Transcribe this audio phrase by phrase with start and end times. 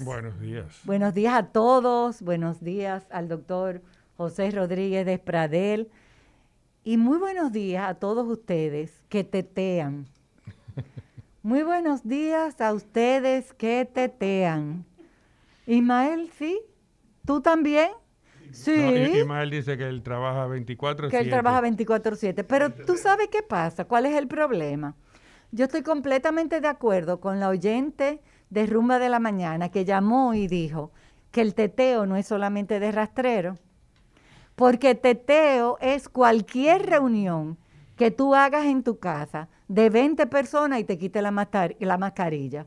[0.00, 0.04] Días.
[0.04, 0.80] Buenos días.
[0.84, 2.22] Buenos días a todos.
[2.22, 3.82] Buenos días al doctor
[4.16, 5.90] José Rodríguez de Pradel.
[6.84, 10.06] Y muy buenos días a todos ustedes que tetean.
[11.42, 14.84] Muy buenos días a ustedes que tetean.
[15.66, 16.58] Ismael, ¿sí?
[17.24, 17.90] ¿Tú también?
[18.52, 18.76] Sí.
[18.76, 22.44] No, Ismael dice que él trabaja 24 Que él trabaja 24-7.
[22.48, 24.96] Pero tú sabes qué pasa, cuál es el problema.
[25.52, 30.34] Yo estoy completamente de acuerdo con la oyente de Rumba de la Mañana que llamó
[30.34, 30.92] y dijo
[31.30, 33.58] que el teteo no es solamente de rastrero,
[34.54, 37.58] porque teteo es cualquier reunión
[37.96, 41.48] que tú hagas en tu casa de 20 personas y te quite la,
[41.80, 42.66] la mascarilla.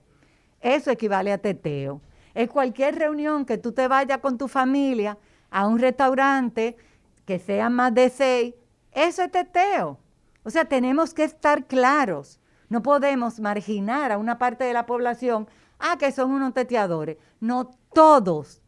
[0.61, 2.01] Eso equivale a teteo.
[2.33, 5.17] Es cualquier reunión que tú te vayas con tu familia
[5.49, 6.77] a un restaurante
[7.25, 8.53] que sea más de seis.
[8.91, 9.99] Eso es teteo.
[10.43, 12.39] O sea, tenemos que estar claros.
[12.69, 15.47] No podemos marginar a una parte de la población,
[15.79, 17.17] ah, que son unos teteadores.
[17.39, 18.61] No todos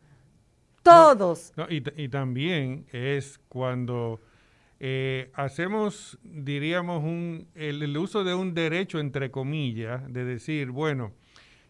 [0.84, 1.54] todos.
[1.70, 4.20] y, también es cuando
[4.80, 11.14] eh, hacemos, diríamos, un, el, uso de un derecho, entre comillas, de decir, bueno,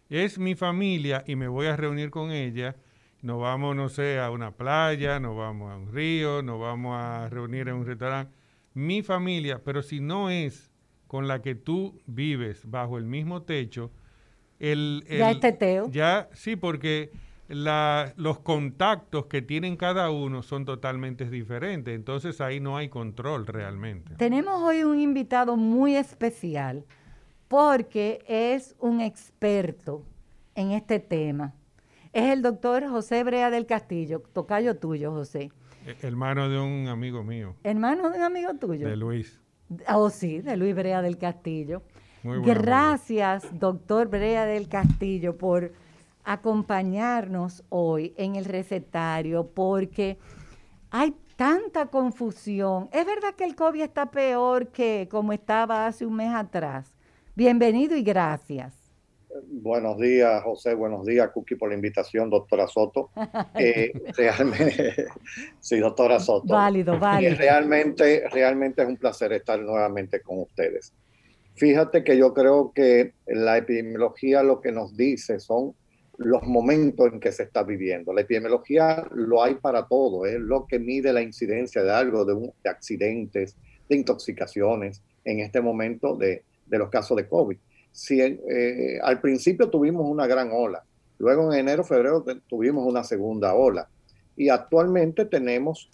[0.10, 2.76] es mi familia y me voy a reunir con ella.
[3.22, 7.30] Nos vamos, no sé, a una playa, nos vamos a un río, nos vamos a
[7.30, 8.34] reunir en un restaurante.
[8.74, 10.72] Mi familia, pero si no es
[11.08, 13.92] con la que tú vives bajo el mismo techo,
[14.62, 15.04] el...
[15.08, 15.90] el ya es teteo.
[15.90, 17.12] Ya, sí, porque
[17.48, 24.16] los contactos que tienen cada uno son totalmente diferentes, entonces ahí no hay control realmente.
[24.16, 26.86] Tenemos hoy un invitado muy especial
[27.48, 30.06] porque es un experto
[30.56, 31.54] en este tema.
[32.14, 35.52] Es el doctor José Brea del Castillo, tocayo tuyo, José.
[35.86, 37.56] E, hermano de un amigo mío.
[37.64, 38.88] Hermano de un amigo tuyo.
[38.88, 39.42] De Luis.
[39.90, 41.84] Oh, sí, de Luis Brea del Castillo.
[42.24, 45.72] Muy Gracias, doctor Brea del Castillo, por
[46.24, 50.18] acompañarnos hoy en el recetario porque
[50.92, 52.90] hay tanta confusión.
[52.92, 56.94] Es verdad que el COVID está peor que como estaba hace un mes atrás.
[57.36, 58.76] Bienvenido y gracias.
[59.48, 60.76] Buenos días, José.
[60.76, 63.10] Buenos días, Cookie, por la invitación, doctora Soto.
[63.56, 65.08] Eh, realmente,
[65.60, 66.54] sí, doctora Soto.
[66.54, 67.36] Válido, válido.
[67.36, 70.94] realmente, realmente es un placer estar nuevamente con ustedes.
[71.62, 75.76] Fíjate que yo creo que la epidemiología lo que nos dice son
[76.18, 78.14] los momentos en que se está viviendo.
[78.14, 82.52] La epidemiología lo hay para todo, es lo que mide la incidencia de algo, de,
[82.68, 83.56] accidentes,
[83.88, 87.58] de intoxicaciones en este momento de, los casos de COVID.
[87.92, 90.84] Si eh, al principio tuvimos una gran ola,
[91.20, 93.88] luego en enero, febrero tuvimos una segunda ola
[94.36, 95.92] y actualmente tenemos,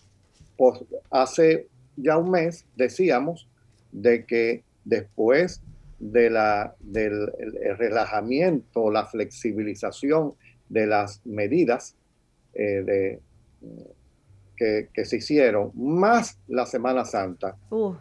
[0.55, 0.79] pues,
[1.09, 1.67] hace
[1.97, 3.49] ya un mes decíamos
[3.91, 5.61] de que después
[5.99, 7.31] de la, del
[7.77, 10.33] relajamiento, la flexibilización
[10.69, 11.95] de las medidas
[12.53, 13.19] eh, de,
[14.55, 17.55] que, se hicieron, más la Semana Santa,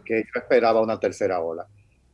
[0.05, 1.67] que yo esperaba una tercera ola.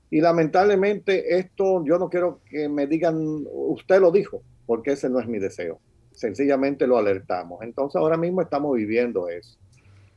[0.10, 5.20] Y lamentablemente esto, yo no quiero que me digan, usted lo dijo, porque ese no
[5.20, 5.80] es mi deseo.
[6.12, 7.62] Sencillamente lo alertamos.
[7.64, 9.58] Entonces ahora mismo estamos viviendo eso.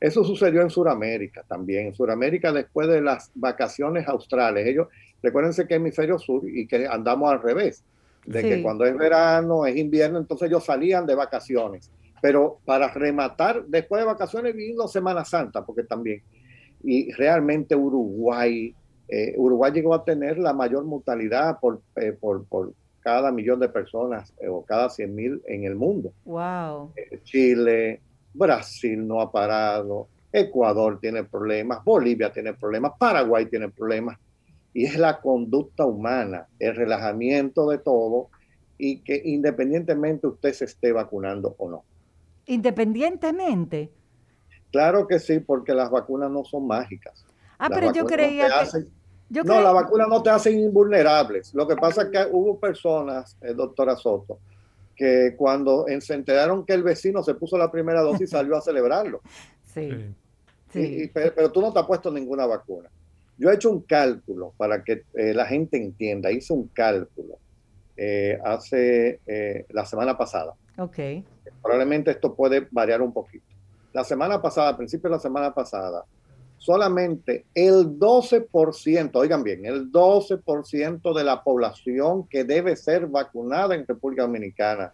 [0.01, 1.87] Eso sucedió en Sudamérica también.
[1.87, 4.89] En Sudamérica, después de las vacaciones australes, ellos,
[5.23, 7.83] recuérdense que es hemisferio sur y que andamos al revés,
[8.27, 11.91] de que cuando es verano, es invierno, entonces ellos salían de vacaciones.
[12.21, 16.23] Pero para rematar, después de vacaciones vino Semana Santa, porque también.
[16.83, 18.75] Y realmente Uruguay,
[19.09, 23.69] eh, Uruguay llegó a tener la mayor mortalidad por, eh, por, por cada millón de
[23.69, 26.13] personas eh, o cada 100 mil en el mundo.
[26.25, 26.93] Wow.
[27.23, 28.01] Chile,
[28.37, 34.19] Brasil no ha parado, Ecuador tiene problemas, Bolivia tiene problemas, Paraguay tiene problemas.
[34.75, 38.29] y es la conducta humana, el relajamiento de todo
[38.77, 41.85] y que independientemente usted se esté vacunando o no.
[42.45, 43.91] Independientemente.
[44.71, 47.25] Claro que sí, porque las vacunas no son mágicas.
[47.59, 49.43] Ah, pero yo creía que...
[49.43, 51.55] no, las vacunas no te hacen invulnerables.
[51.55, 54.39] Lo que pasa es que hubo personas, eh, doctora Soto,
[54.97, 59.21] que cuando se enteraron que el vecino se puso la primera dosis salió a celebrarlo.
[59.65, 59.91] Sí.
[60.71, 61.11] sí.
[61.13, 62.89] pero, tú no te has puesto ninguna vacuna.
[63.39, 66.33] Yo he hecho un cálculo para que eh, la gente entienda.
[66.33, 67.39] Hice un cálculo
[67.97, 70.55] eh, hace eh, la semana pasada.
[70.79, 70.99] Ok.
[71.63, 73.45] Probablemente esto puede variar un poquito.
[73.93, 76.05] La semana pasada, al principio de la semana pasada,
[76.59, 83.87] solamente el 12%, oigan bien, el 12% de la población que debe ser vacunada en
[83.87, 84.93] República Dominicana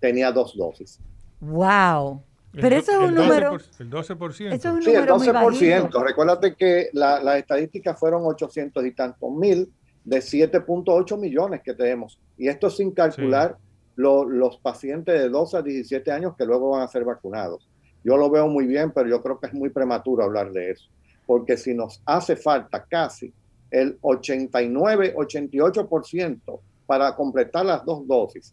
[0.00, 1.00] tenía dos dosis.
[1.40, 2.22] ¡Wow!
[2.52, 3.58] Pero eso es un número.
[3.78, 4.52] El 12%.
[4.52, 6.04] Eso es un sí, el número 12%.
[6.04, 9.72] Recuérdate que las estadísticas fueron 800 y tantos mil
[10.04, 12.20] de 7.8 millones que tenemos.
[12.36, 13.56] Y esto sin calcular
[13.96, 17.68] los pacientes de 12 a 17 años que luego van a ser vacunados.
[18.04, 20.88] Yo lo veo muy bien, pero yo creo que es muy prematuro hablar de eso.
[21.26, 23.32] Porque si nos hace falta casi
[23.70, 28.52] el 89, 88% para completar las dos dosis,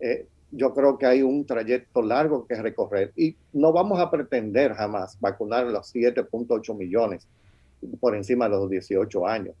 [0.00, 4.74] eh, yo creo que hay un trayecto largo que recorrer y no vamos a pretender
[4.74, 7.26] jamás vacunar los 7.8 millones
[8.00, 9.54] por encima de los 18 años,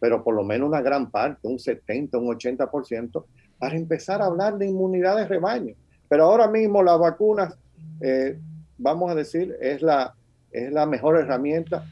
[0.00, 3.24] pero por lo menos una gran parte, un 70, un 80%,
[3.58, 5.74] para empezar a hablar de inmunidad de rebaño.
[6.08, 7.56] Pero ahora mismo las vacunas,
[8.00, 8.38] eh,
[8.78, 10.14] vamos a decir, es la,
[10.50, 11.86] es la mejor herramienta,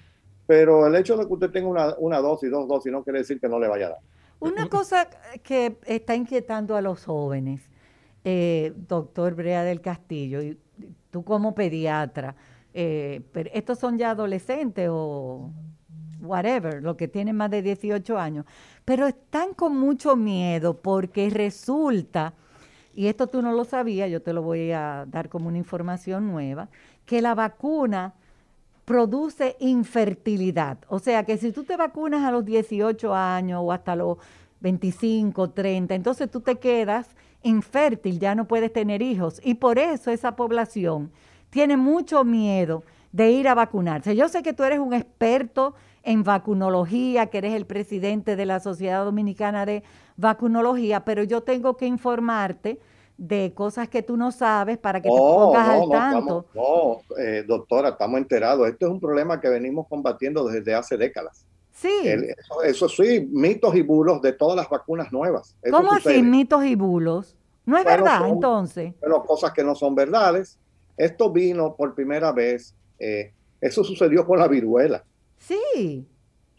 [0.46, 3.40] pero el hecho de que usted tenga una, una dosis, dos dosis, no quiere decir
[3.40, 3.98] que no le vaya a dar.
[4.40, 5.08] Una cosa
[5.42, 7.70] que está inquietando a los jóvenes
[8.24, 10.58] eh, doctor Brea del Castillo, y
[11.10, 12.36] tú como pediatra,
[12.74, 15.50] eh, pero estos son ya adolescentes o
[16.20, 18.44] whatever, lo que tienen más de 18 años,
[18.84, 22.34] pero están con mucho miedo porque resulta,
[23.00, 26.30] y esto tú no lo sabías, yo te lo voy a dar como una información
[26.30, 26.68] nueva,
[27.06, 28.12] que la vacuna
[28.84, 30.76] produce infertilidad.
[30.86, 34.18] O sea que si tú te vacunas a los 18 años o hasta los
[34.60, 37.08] 25, 30, entonces tú te quedas
[37.42, 39.40] infértil, ya no puedes tener hijos.
[39.42, 41.10] Y por eso esa población
[41.48, 44.14] tiene mucho miedo de ir a vacunarse.
[44.16, 48.60] Yo sé que tú eres un experto en vacunología, que eres el presidente de la
[48.60, 49.82] Sociedad Dominicana de
[50.16, 52.78] Vacunología, pero yo tengo que informarte
[53.18, 56.46] de cosas que tú no sabes para que te pongas al tanto.
[56.54, 58.66] no, eh, doctora, estamos enterados.
[58.66, 61.44] Esto es un problema que venimos combatiendo desde hace décadas.
[61.72, 61.90] Sí.
[62.64, 65.56] eso, sí, mitos y bulos de todas las vacunas nuevas.
[65.70, 67.36] ¿Cómo así, mitos y bulos?
[67.64, 68.94] No es verdad, entonces.
[69.00, 70.58] Pero cosas que no son verdades.
[70.96, 75.02] Esto vino por primera vez, eh, eso sucedió con la viruela.
[75.38, 76.06] Sí.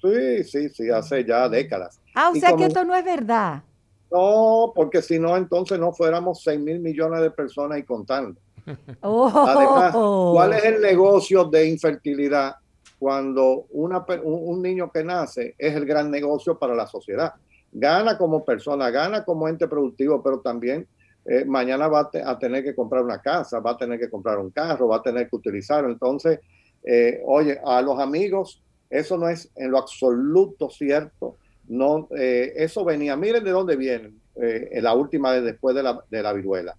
[0.02, 2.02] Sí, sí, sí, hace ya décadas.
[2.14, 3.64] Ah, o sea que esto no es verdad.
[4.12, 8.40] No, porque si no, entonces no fuéramos 6 mil millones de personas y contando.
[9.02, 9.28] Oh.
[9.28, 12.56] Además, ¿cuál es el negocio de infertilidad?
[13.02, 17.34] cuando una, un, niño que nace es el gran negocio para la sociedad.
[17.72, 20.88] Gana como persona, gana como ente productivo, pero también
[21.26, 24.50] eh, mañana va a, tener que comprar una casa, va a tener que comprar un
[24.50, 25.90] carro, va a tener que utilizarlo.
[25.90, 26.40] Entonces,
[26.84, 31.38] eh, oye, a los amigos, eso no es en lo absoluto cierto.
[31.68, 36.24] No, eh, eso venía, miren de dónde vienen, la última vez después de la, de
[36.24, 36.76] la viruela.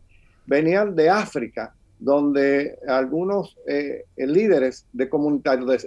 [0.46, 5.86] Venían de África donde algunos eh, líderes de comunitarios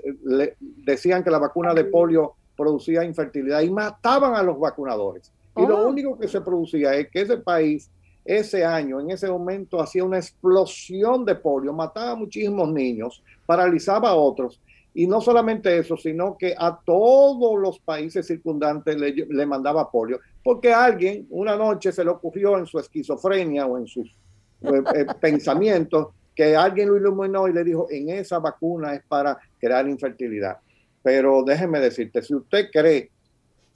[0.86, 5.34] decían que la vacuna de polio producía infertilidad y mataban a los vacunadores.
[5.58, 5.90] Y lo oh.
[5.90, 7.92] único que se producía es que ese país,
[8.26, 14.10] ese año, en ese momento, hacía una explosión de polio, mataba a muchísimos niños, paralizaba
[14.10, 14.60] a otros.
[14.96, 20.20] Y no solamente eso, sino que a todos los países circundantes le, le mandaba polio,
[20.44, 24.08] porque alguien una noche se le ocurrió en su esquizofrenia o en sus
[24.62, 29.38] eh, eh, pensamientos que alguien lo iluminó y le dijo, en esa vacuna es para
[29.60, 30.58] crear infertilidad.
[31.02, 33.10] Pero déjeme decirte, si usted cree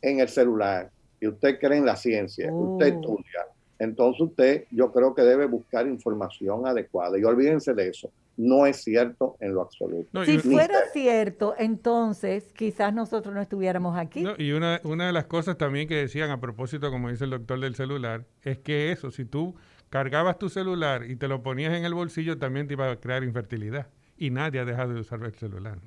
[0.01, 0.89] en el celular
[1.21, 2.99] y usted cree en la ciencia, usted oh.
[2.99, 3.45] estudia,
[3.79, 7.17] entonces usted yo creo que debe buscar información adecuada.
[7.17, 8.11] Y olvídense de eso.
[8.35, 10.23] No es cierto en lo absoluto.
[10.23, 14.23] si fuera cierto, entonces quizás nosotros no estuviéramos aquí.
[14.37, 17.59] y una, una de las cosas también que decían a propósito, como dice el doctor
[17.59, 19.55] del celular, es que eso, si tú
[19.89, 23.23] cargabas tu celular y te lo ponías en el bolsillo, también te iba a crear
[23.23, 23.87] infertilidad.
[24.17, 25.79] Y nadie ha dejado de usar el celular.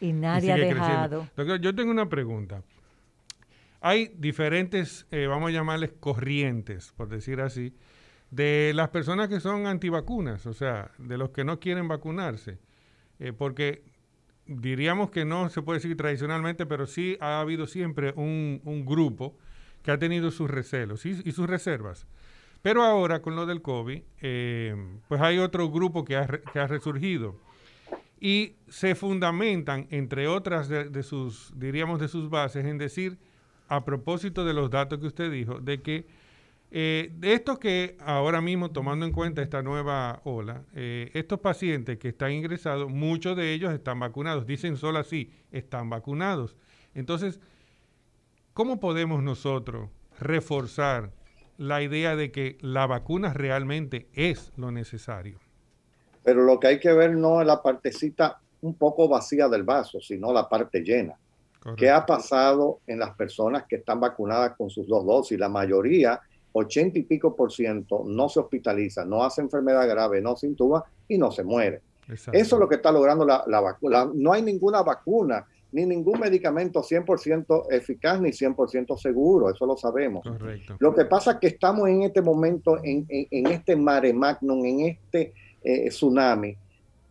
[0.00, 1.28] Y nadie ha dejado.
[1.60, 2.62] yo tengo una pregunta.
[3.84, 7.74] Hay diferentes, eh, vamos a llamarles corrientes, por decir así,
[8.30, 12.60] de las personas que son antivacunas, o sea, de los que no quieren vacunarse.
[13.18, 13.82] Eh, porque
[14.46, 19.36] diríamos que no se puede decir tradicionalmente, pero sí ha habido siempre un, un grupo
[19.82, 22.06] que ha tenido sus recelos y, y sus reservas.
[22.62, 24.76] Pero ahora con lo del COVID, eh,
[25.08, 27.36] pues hay otro grupo que ha, que ha, resurgido
[28.20, 33.18] y se fundamentan, entre otras de, de, sus, diríamos, de sus bases, en decir,
[33.76, 36.06] a propósito de los datos que usted dijo, de que
[36.70, 41.98] eh, de estos que ahora mismo, tomando en cuenta esta nueva ola, eh, estos pacientes
[41.98, 46.56] que están ingresados, muchos de ellos están vacunados, dicen solo así, están vacunados.
[46.94, 47.40] Entonces,
[48.54, 51.10] ¿cómo podemos nosotros reforzar
[51.58, 55.38] la idea de que la vacuna realmente es lo necesario.
[56.24, 60.00] Pero lo que hay que ver no es la partecita un poco vacía del vaso,
[60.00, 61.18] sino la parte llena.
[61.62, 61.80] Correcto.
[61.80, 65.38] ¿Qué ha pasado en las personas que están vacunadas con sus dos dosis?
[65.38, 66.20] La mayoría,
[66.52, 70.84] 80 y pico por ciento, no se hospitaliza, no hace enfermedad grave, no se intuba
[71.06, 71.80] y no se muere.
[72.08, 72.38] Exacto.
[72.38, 74.10] Eso es lo que está logrando la, la vacuna.
[74.12, 80.22] No hay ninguna vacuna ni ningún medicamento 100% eficaz ni 100% seguro, eso lo sabemos.
[80.22, 80.76] Correcto.
[80.78, 84.64] Lo que pasa es que estamos en este momento, en, en, en este mare magnum,
[84.64, 86.54] en este eh, tsunami,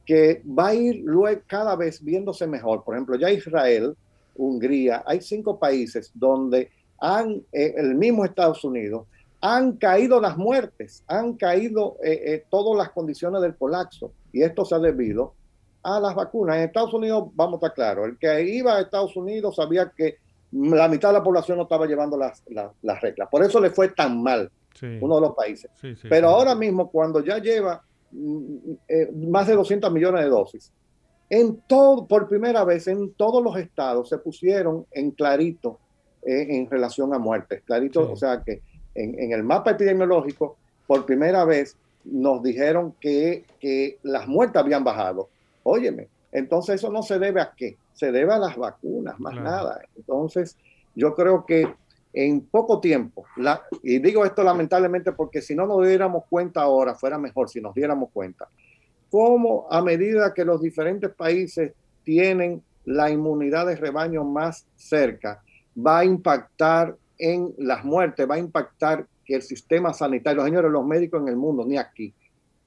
[0.05, 2.84] que va a ir luego cada vez viéndose mejor.
[2.84, 3.96] Por ejemplo, ya Israel,
[4.36, 6.70] Hungría, hay cinco países donde
[7.00, 9.08] han, eh, el mismo Estados Unidos,
[9.42, 14.76] han caído las muertes, han caído eh, todas las condiciones del colapso, y esto se
[14.76, 15.34] ha debido
[15.84, 16.58] a las vacunas.
[16.58, 20.18] En Estados Unidos, vamos a estar claros, el que iba a Estados Unidos sabía que
[20.52, 23.30] la mitad de la población no estaba llevando las, las, las reglas.
[23.30, 24.98] Por eso le fue tan mal sí.
[25.00, 25.72] uno de los países.
[25.80, 27.82] Sí, sí, Pero ahora mismo, cuando ya lleva
[28.88, 30.72] eh, más de 200 millones de dosis,
[31.32, 35.80] en todo, por primera vez en todos los estados se pusieron en clarito
[36.24, 37.64] eh, en relación a muertes.
[37.66, 38.62] Clarito, o sea que
[38.94, 44.84] en, en el mapa epidemiológico, por primera vez nos dijeron que, que las muertes habían
[44.84, 45.30] bajado
[45.64, 49.50] Óyeme, entonces eso no se debe a qué, se debe a las vacunas, más claro.
[49.50, 49.82] nada.
[49.96, 50.58] Entonces,
[50.96, 51.72] yo creo que
[52.14, 56.96] en poco tiempo, la, y digo esto lamentablemente porque si no nos diéramos cuenta ahora,
[56.96, 58.50] fuera mejor si nos diéramos cuenta,
[59.12, 65.44] cómo a medida que los diferentes países tienen la inmunidad de rebaño más cerca,
[65.77, 70.86] va a impactar en las muertes, va a impactar que el sistema sanitario, señores, los
[70.86, 72.12] médicos en el mundo, ni aquí,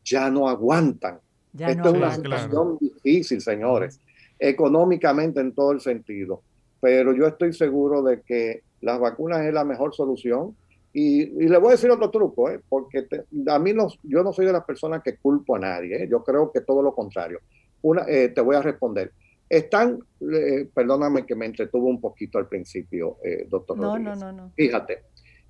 [0.05, 1.19] ya no aguantan
[1.55, 4.01] ya Esto no es una situación difícil, señores,
[4.39, 6.43] económicamente en todo el sentido.
[6.81, 10.57] Pero yo estoy seguro de que las vacunas es la mejor solución.
[10.97, 12.61] Y, y le voy a decir otro truco, ¿eh?
[12.69, 16.05] porque te, a mí no, yo no soy de las personas que culpo a nadie.
[16.05, 16.09] ¿eh?
[16.09, 17.41] Yo creo que todo lo contrario.
[17.83, 19.13] Una, eh, te voy a responder.
[19.49, 23.77] Están, eh, perdóname que me entretuvo un poquito al principio, eh, doctor.
[23.77, 24.19] No, Rodríguez.
[24.19, 24.53] no, no, no.
[24.55, 25.03] Fíjate,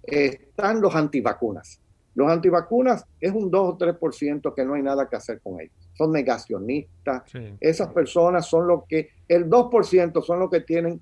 [0.03, 1.79] están los antivacunas.
[2.15, 5.75] Los antivacunas es un 2 o 3% que no hay nada que hacer con ellos.
[5.93, 7.23] Son negacionistas.
[7.31, 7.55] Sí.
[7.61, 11.01] Esas personas son los que, el 2% son los que tienen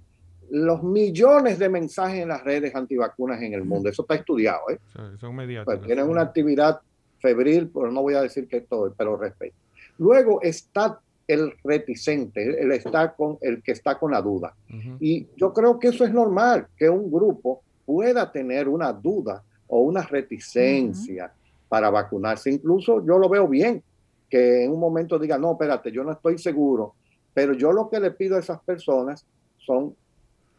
[0.52, 3.88] los millones de mensajes en las redes antivacunas en el mundo.
[3.88, 4.68] Eso está estudiado.
[4.68, 4.78] ¿eh?
[4.92, 5.76] Son, son mediáticos.
[5.76, 6.80] Pues tienen una actividad
[7.20, 9.56] febril, pero no voy a decir que todo, pero respeto.
[9.96, 14.54] Luego está el reticente, el, está con, el que está con la duda.
[14.68, 14.96] Uh -huh.
[15.00, 19.80] Y yo creo que eso es normal, que un grupo pueda tener una duda o
[19.80, 21.68] una reticencia uh -huh.
[21.70, 22.50] para vacunarse.
[22.50, 23.82] Incluso yo lo veo bien,
[24.28, 26.94] que en un momento diga, no, espérate, yo no estoy seguro,
[27.32, 29.24] pero yo lo que le pido a esas personas
[29.56, 29.94] son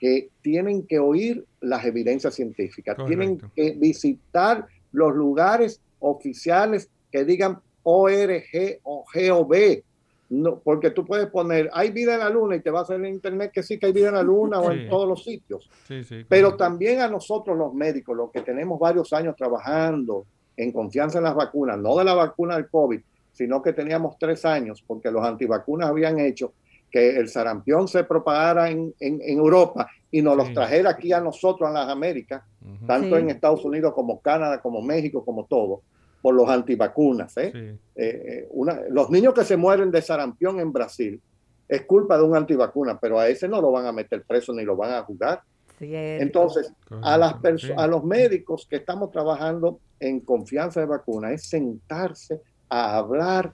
[0.04, 3.08] que tienen que oír las evidencias científicas, Correcto.
[3.08, 9.82] tienen que visitar los lugares oficiales que digan ORG o GOV,
[10.30, 13.06] no, porque tú puedes poner, hay vida en la luna y te va a salir
[13.06, 14.66] en internet que sí que hay vida en la luna sí.
[14.68, 15.70] o en todos los sitios.
[15.88, 20.26] Sí, sí, Pero también a nosotros los médicos, los que tenemos varios años trabajando
[20.58, 23.00] en confianza en las vacunas, no de la vacuna del COVID,
[23.32, 26.52] sino que teníamos tres años, porque los antivacunas habían hecho
[26.94, 31.20] que el sarampión se propagara en, en, en Europa y nos los trajera aquí a
[31.20, 32.86] nosotros, en las Américas, uh -huh.
[32.86, 35.82] tanto en Estados Unidos como Canadá, como México, como todo
[36.22, 37.36] por los antivacunas.
[37.38, 37.52] ¿eh?
[37.52, 37.80] Sí.
[37.96, 41.20] Eh, una, los niños que se mueren de sarampión en Brasil
[41.68, 44.64] es culpa de un antivacuna, pero a ese no lo van a meter preso ni
[44.64, 45.42] lo van a juzgar.
[45.80, 46.24] Cierto.
[46.24, 46.72] Entonces,
[47.02, 47.72] a, las sí.
[47.76, 53.52] a los médicos que estamos trabajando en confianza de vacuna es sentarse a hablar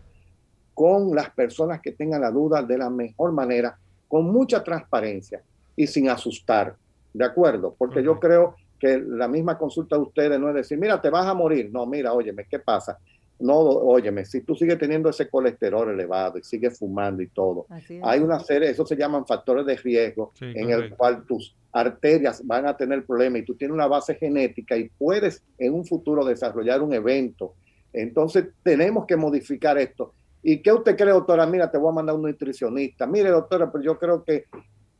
[0.79, 5.43] con las personas que tengan la duda de la mejor manera, con mucha transparencia
[5.75, 6.73] y sin asustar.
[7.13, 7.75] ¿De acuerdo?
[7.77, 8.05] Porque uh -huh.
[8.05, 11.33] yo creo que la misma consulta de ustedes no es decir, mira, te vas a
[11.33, 11.69] morir.
[11.69, 12.97] No, mira, óyeme, ¿qué pasa?
[13.39, 17.65] No, óyeme, si tú sigues teniendo ese colesterol elevado y sigues fumando y todo,
[18.01, 22.41] hay una serie, eso se llaman factores de riesgo sí, en el cual tus arterias
[22.47, 26.23] van a tener problemas y tú tienes una base genética y puedes en un futuro
[26.23, 27.55] desarrollar un evento.
[27.91, 30.13] Entonces tenemos que modificar esto.
[30.41, 31.45] ¿Y qué usted cree, doctora?
[31.45, 33.05] Mira, te voy a mandar un nutricionista.
[33.05, 34.45] Mire, doctora, pero yo creo que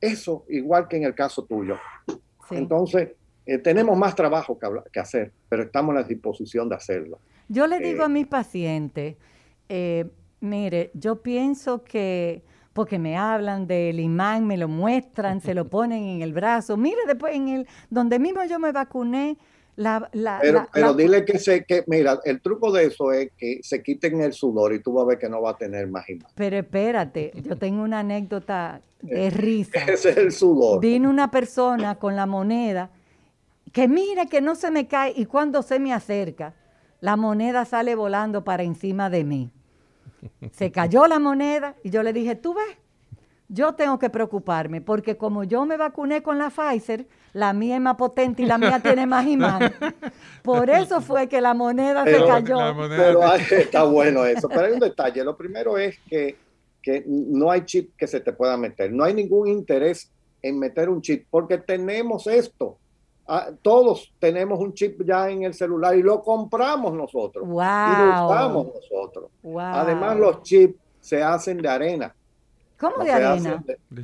[0.02, 1.78] eso, igual que en el caso tuyo.
[2.52, 3.10] Entonces,
[3.46, 4.58] eh, tenemos más trabajo
[4.92, 7.20] que, hacer, pero estamos en la disposición de hacerlo.
[7.48, 9.16] Yo le digo a eh, mis pacientes,
[9.68, 10.06] eh,
[10.40, 12.44] mire, yo pienso que,
[12.74, 17.00] porque me hablan del imán, me lo muestran, se lo ponen en el brazo, mire
[17.08, 19.38] después en el, donde mismo yo me vacuné,
[20.74, 24.34] pero, dile que se, que, mira, el truco de eso es que se quiten el
[24.34, 26.34] sudor y tú vas a ver que no va a tener más imagen.
[26.36, 29.80] Pero espérate, yo tengo una anécdota de risa.
[29.80, 30.82] Ese es el sudor.
[30.82, 32.90] Vino una persona con la moneda
[33.72, 36.56] que mira que no se me cae y cuando se me acerca,
[37.02, 39.52] la moneda sale volando para encima de mí.
[40.52, 42.78] Se cayó la moneda y yo le dije, tú ves,
[43.50, 47.82] yo tengo que preocuparme porque como yo me vacuné con la Pfizer, la mía es
[47.82, 49.74] más potente y la mía tiene más imán.
[50.44, 52.58] Por eso fue que la moneda se cayó.
[52.90, 54.48] Pero está bueno eso.
[54.48, 55.24] Pero hay un detalle.
[55.24, 56.38] Lo primero es que,
[56.82, 58.92] que no hay chip que se te pueda meter.
[58.92, 62.78] No hay ningún interés en meter un chip porque tenemos esto.
[63.28, 67.44] Ah, todos tenemos un chip ya en el celular y lo compramos nosotros.
[67.46, 69.32] Y lo usamos nosotros.
[69.56, 72.16] Además, los chips se hacen de arena.
[72.80, 73.62] ¿Cómo de arena?
[73.90, 74.04] De,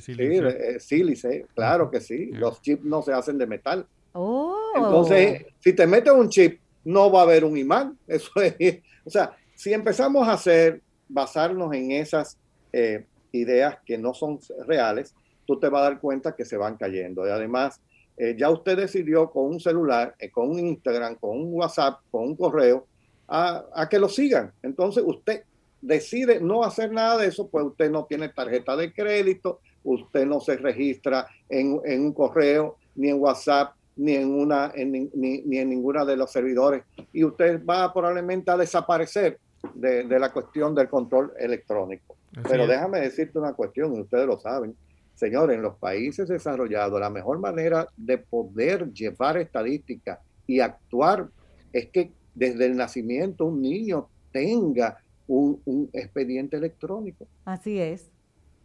[0.82, 1.38] sílice.
[1.38, 2.32] Eh, claro que sí.
[2.34, 3.88] Los chips no se hacen de metal.
[4.12, 4.74] Oh.
[4.75, 7.98] Entonces, si te metes un chip, no va a haber un imán.
[8.08, 12.38] Eso es, o sea, si empezamos a hacer, basarnos en esas
[12.74, 15.15] eh, ideas que no son reales,
[15.46, 17.25] tú te vas a dar cuenta que se van cayendo.
[17.25, 17.79] Y además,
[18.17, 22.36] eh, ya usted decidió con un celular, con un Instagram, con un WhatsApp, con un
[22.36, 22.88] correo,
[23.25, 24.51] a, a que lo sigan.
[24.62, 25.44] Entonces, usted
[25.86, 30.39] decide no hacer nada de eso, pues usted no tiene tarjeta de crédito, usted no
[30.39, 36.18] se registra en, un correo, ni en WhatsApp, ni en, una, ni, en ninguna de
[36.18, 39.39] los servidores, y usted va probablemente a desaparecer
[39.75, 42.18] de, la cuestión del control electrónico.
[42.50, 44.75] Pero déjame decirte una cuestión, y ustedes lo saben,
[45.13, 51.30] señores, en los países desarrollados, la mejor manera de poder llevar estadística y actuar
[51.71, 57.28] es que desde el nacimiento un niño tenga un, expediente electrónico.
[57.46, 58.10] Así es.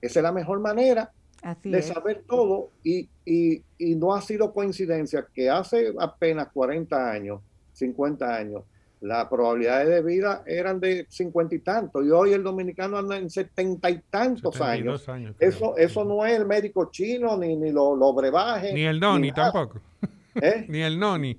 [0.00, 1.12] Esa es la mejor manera
[1.62, 3.08] de saber todo y,
[3.96, 7.40] no ha sido coincidencia que hace apenas 40 años,
[7.72, 8.62] 50 años,
[9.00, 13.30] las probabilidades de vida eran de 50 y tantos y hoy el dominicano anda en
[13.30, 15.06] 70 y tantos años.
[15.38, 18.74] eso, eso no es el médico chino ni, ni los lo brebajes.
[18.74, 19.80] Ni el noni tampoco.
[20.34, 20.66] ¿Eh?
[20.68, 21.38] ni el noni.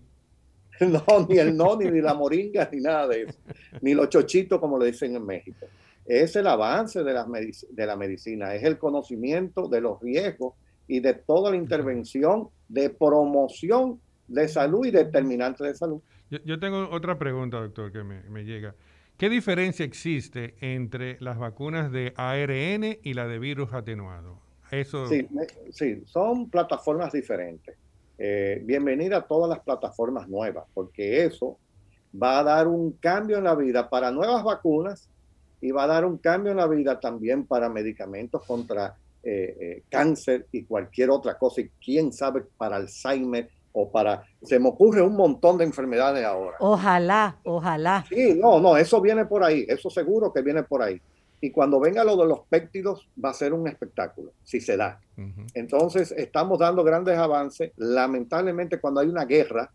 [1.08, 3.38] No, ni el no, ni la moringa, ni nada de eso.
[3.82, 5.68] Ni los chochitos, como le dicen en México.
[6.06, 10.56] Es el avance de la, de la medicina, es el conocimiento de los riesgos
[10.88, 16.02] y de toda la intervención de promoción de salud y determinante de salud.
[16.30, 18.74] Yo, tengo otra pregunta, doctor, que me, llega.
[19.18, 24.40] ¿Qué diferencia existe entre las vacunas de ARN y la de virus atenuado?
[24.72, 25.08] Eso...
[25.08, 25.28] Sí,
[25.72, 27.76] sí, son plataformas diferentes.
[28.24, 31.58] Eh, bienvenida a todas las plataformas nuevas, porque eso
[32.22, 35.10] va a dar un cambio en la vida para nuevas vacunas
[35.60, 39.84] y va a dar un cambio en la vida también para medicamentos contra eh, eh,
[39.90, 44.24] cáncer y cualquier otra cosa, y quién sabe para Alzheimer o para...
[44.44, 46.58] Se me ocurre un montón de enfermedades ahora.
[46.60, 48.06] Ojalá, ojalá.
[48.08, 51.02] Sí, no, no, eso viene por ahí, eso seguro que viene por ahí.
[51.44, 55.02] Y cuando venga lo de los péptidos, va a ser un espectáculo, si se da.
[55.56, 57.72] Entonces, estamos dando grandes avances.
[57.78, 59.72] Lamentablemente, cuando hay una guerra,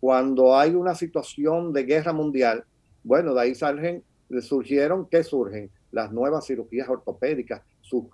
[0.00, 2.64] cuando hay una situación de guerra mundial,
[3.04, 4.02] bueno, de ahí surgen,
[4.40, 5.70] surgieron, ¿qué surgen?
[5.92, 7.62] Las nuevas cirugías ortopédicas.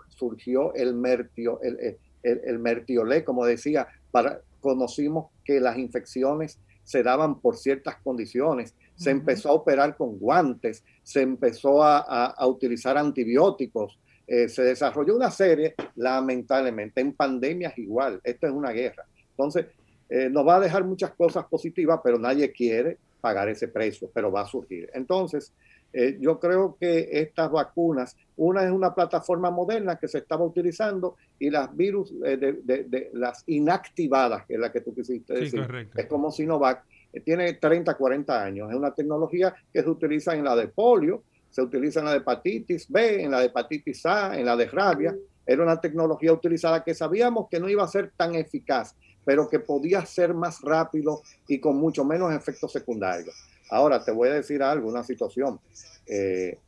[0.09, 7.41] surgió el, mertio, el, el, mertiolé, como decía, para, conocimos que las infecciones se daban
[7.41, 14.49] por ciertas condiciones se empezó a operar con guantes, se empezó a, utilizar antibióticos, eh,
[14.49, 19.05] se desarrolló una serie, lamentablemente, en pandemias igual, esto es una guerra.
[19.31, 19.67] Entonces,
[20.09, 24.33] eh, nos va a dejar muchas cosas positivas, pero nadie quiere pagar ese precio, pero
[24.33, 24.89] va a surgir.
[24.95, 25.53] Entonces,
[25.93, 31.17] eh, yo creo que estas vacunas, una es una plataforma moderna que se estaba utilizando
[31.39, 36.31] y las virus de, las inactivadas, que es la que tú quisiste decir, es como
[36.31, 36.85] Sinovac,
[37.21, 38.71] tiene 30, 40 años.
[38.71, 42.19] Es una tecnología que se utiliza en la de polio, se utiliza en la de
[42.19, 45.17] hepatitis B, en la de hepatitis A, en la de rabia.
[45.47, 49.61] Era una tecnología utilizada que sabíamos que no iba a ser tan eficaz, pero que
[49.61, 53.35] podía ser más rápido y con mucho menos efectos secundarios.
[53.71, 55.59] Ahora te voy a decir algo, una situación.
[56.07, 56.59] Eh,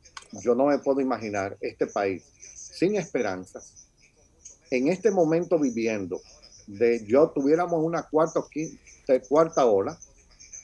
[0.43, 2.25] yo no me puedo imaginar este país
[2.79, 3.89] sin esperanzas,
[4.71, 6.21] en este momento viviendo,
[6.67, 8.41] de yo tuviéramos una cuarta,
[9.29, 9.99] cuarta ola,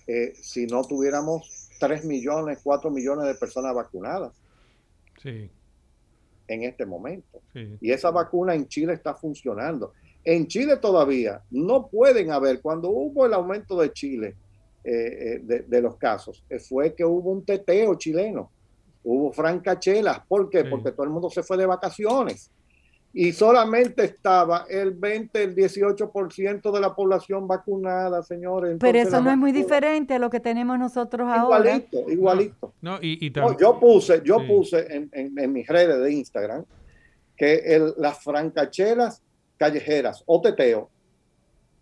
[0.07, 4.33] eh, si no tuviéramos 3 millones, 4 millones de personas vacunadas.
[5.23, 5.51] Sí,
[6.47, 7.41] en este momento.
[7.53, 7.79] sí.
[7.81, 9.93] Y esa vacuna en Chile está funcionando.
[10.25, 14.37] En Chile todavía no pueden haber, cuando hubo el aumento de Chile,
[14.83, 18.51] eh, eh, de, de los casos, eh, fue que hubo un teteo chileno,
[19.03, 20.21] hubo francachelas.
[20.27, 20.63] ¿Por qué?
[20.63, 20.69] Sí.
[20.71, 22.51] Porque todo el mundo se fue de vacaciones.
[23.17, 28.77] Y solamente estaba el 20, el 18% de la población vacunada, señores.
[28.81, 31.59] Pero eso no es muy diferente a lo que tenemos nosotros ahora.
[31.77, 32.75] Igualito, igualito.
[32.83, 34.47] No, y, y No, yo puse, yo Sí.
[34.49, 36.65] puse en, en- en mis redes de Instagram
[37.37, 39.23] que el- las francachelas
[39.59, 40.91] callejeras o teteo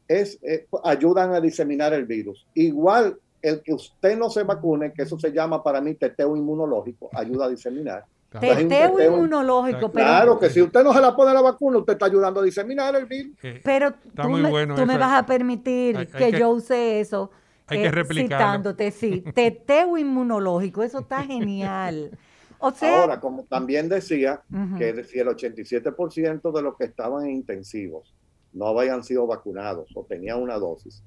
[0.07, 2.47] es, eh, ayudan a diseminar el virus.
[2.53, 7.09] Igual el que usted no se vacune, que eso se llama para mí teteo inmunológico,
[7.14, 8.05] ayuda a diseminar.
[8.40, 11.92] Teteo teteo- inmunológico, pero, Claro que si usted no se la pone la vacuna, usted
[11.95, 13.33] está ayudando a diseminar el virus.
[13.42, 16.38] Eh, pero tú, muy me, bueno tú me vas a permitir Hay- hay que, que-
[16.38, 17.31] yo use eso.
[17.33, 18.37] eh, hay que replicarlo.
[18.47, 19.23] Citándote, sí.
[19.35, 22.11] Teteo inmunológico, eso está genial.
[22.59, 24.40] O sea, Ahora, como también decía,
[24.79, 28.14] que si el 87% de los que estaban en intensivos
[28.53, 31.03] no habían sido vacunados o tenían una dosis,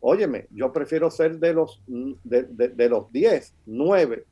[0.00, 4.24] óyeme, yo prefiero ser de los, de, de- de los 10, 9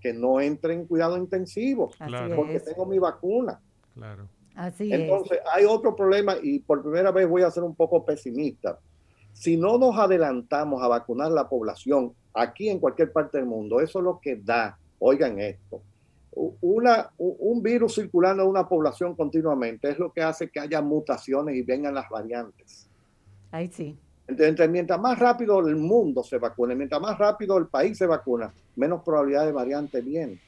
[0.00, 2.36] que no entren en cuidado intensivo, Claro.
[2.36, 2.64] porque es.
[2.64, 3.60] tengo mi vacuna.
[3.94, 4.28] claro.
[4.56, 8.78] Así Entonces, hay otro problema y por primera vez voy a ser un poco pesimista.
[9.32, 14.00] Si no nos adelantamos a vacunar la población aquí en cualquier parte del mundo, eso
[14.00, 15.80] es lo que da, oigan esto,
[16.32, 21.54] una, un virus circulando en una población continuamente es lo que hace que haya mutaciones
[21.56, 22.66] y vengan las variantes.
[22.66, 22.90] es.
[23.52, 23.96] Ahí sí.
[24.38, 28.52] Entonces, mientras más rápido el mundo se vacune, mientras más rápido el país se vacuna,
[28.76, 30.40] menos probabilidad de variantes vienen,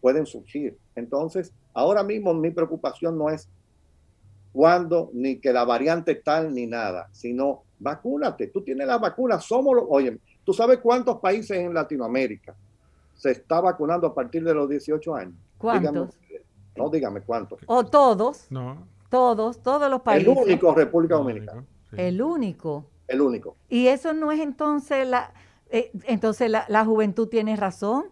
[0.00, 0.76] pueden surgir.
[0.94, 3.48] Entonces, ahora mismo mi preocupación no es
[4.52, 8.48] cuándo, ni que la variante tal, ni nada, sino vacúnate.
[8.48, 12.54] Tú tienes la vacuna, somos los, oye, ¿tú sabes cuántos países en Latinoamérica
[13.14, 15.34] se está vacunando a partir de los 18 años?
[15.58, 16.18] ¿Cuántos?
[16.76, 17.60] no, dígame cuántos.
[17.66, 18.86] O todos, No.
[19.10, 20.36] todos, todos los El países.
[20.36, 21.64] único, República Dominicana.
[21.90, 21.96] sí.
[21.98, 22.86] El único.
[23.10, 23.56] El único.
[23.68, 25.32] Y eso no es entonces la,
[25.70, 28.04] eh, entonces la, la juventud tiene razón,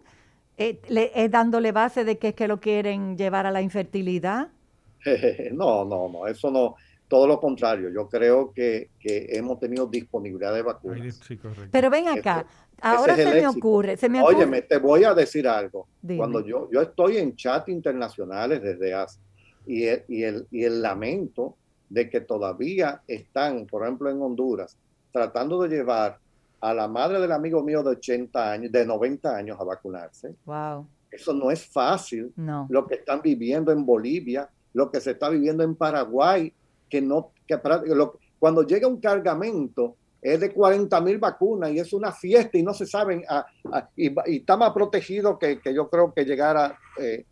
[0.57, 4.49] eh, le- es dándole base de que es que lo quieren llevar a la infertilidad.
[5.53, 6.75] No, no, no, eso no,
[7.07, 7.89] todo lo contrario.
[7.89, 11.15] Yo creo que, que hemos tenido disponibilidad de vacunas.
[11.25, 11.69] sí, correcto.
[11.71, 12.45] Pero ven acá,
[12.81, 14.35] ahora es se me ocurre, se me ocurre.
[14.35, 15.87] Óyeme, te voy a decir algo.
[16.01, 16.17] Dime.
[16.17, 19.19] Cuando yo, yo estoy en chat internacionales desde hace,
[19.65, 21.55] y el, y, el, y el lamento
[21.89, 24.77] de que todavía están, por ejemplo, en Honduras,
[25.11, 26.17] tratando de llevar
[26.61, 30.35] a la madre del amigo mío de 80 años, de 90 años a vacunarse.
[30.45, 32.31] Wow, Eso no es fácil.
[32.35, 32.67] no.
[32.69, 36.53] lo que están viviendo en Bolivia, lo que se está viviendo en Paraguay,
[36.89, 37.57] que no, que
[37.95, 42.63] lo- cuando llega un cargamento es de 40 mil vacunas y es una fiesta y
[42.63, 46.77] no se saben, ah, ah, y, está más protegido que, que yo creo que llegara
[46.99, 47.25] eh,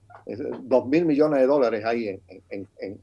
[0.62, 3.02] 2 mil millones de dólares ahí en- en- en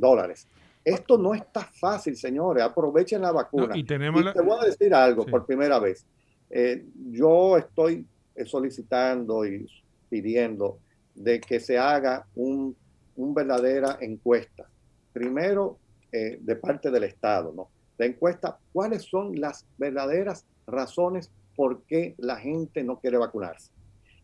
[0.00, 0.46] dólares.
[0.84, 2.62] Esto no está fácil, señores.
[2.62, 3.68] Aprovechen la vacuna.
[3.68, 5.30] No, y tenemos Y la- te voy a decir algo Sí.
[5.30, 6.04] por primera vez.
[6.50, 9.66] Eh, yo estoy eh, solicitando y
[10.10, 10.78] pidiendo
[11.14, 12.76] de que se haga un,
[13.16, 14.68] un verdadera encuesta.
[15.12, 15.78] Primero,
[16.12, 17.68] eh, de parte del Estado, ¿no?
[17.96, 23.70] La encuesta, ¿cuáles son las verdaderas razones por qué la gente no quiere vacunarse?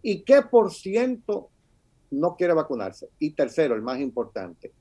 [0.03, 1.49] ¿Y qué por ciento
[2.11, 3.09] no quiere vacunarse?
[3.21, 4.73] Y tercero, el más importante,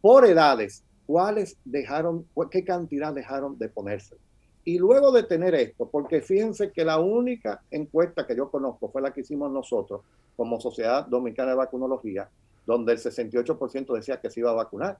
[0.00, 4.16] por edades, ¿cuáles dejaron, qué cantidad dejaron de ponerse?
[4.64, 9.02] Y luego de tener esto, porque fíjense que la única encuesta que yo conozco fue
[9.02, 10.00] la que hicimos nosotros
[10.38, 12.30] como Sociedad Dominicana de Vacunología,
[12.64, 14.96] donde el 68% decía que se iba a vacunar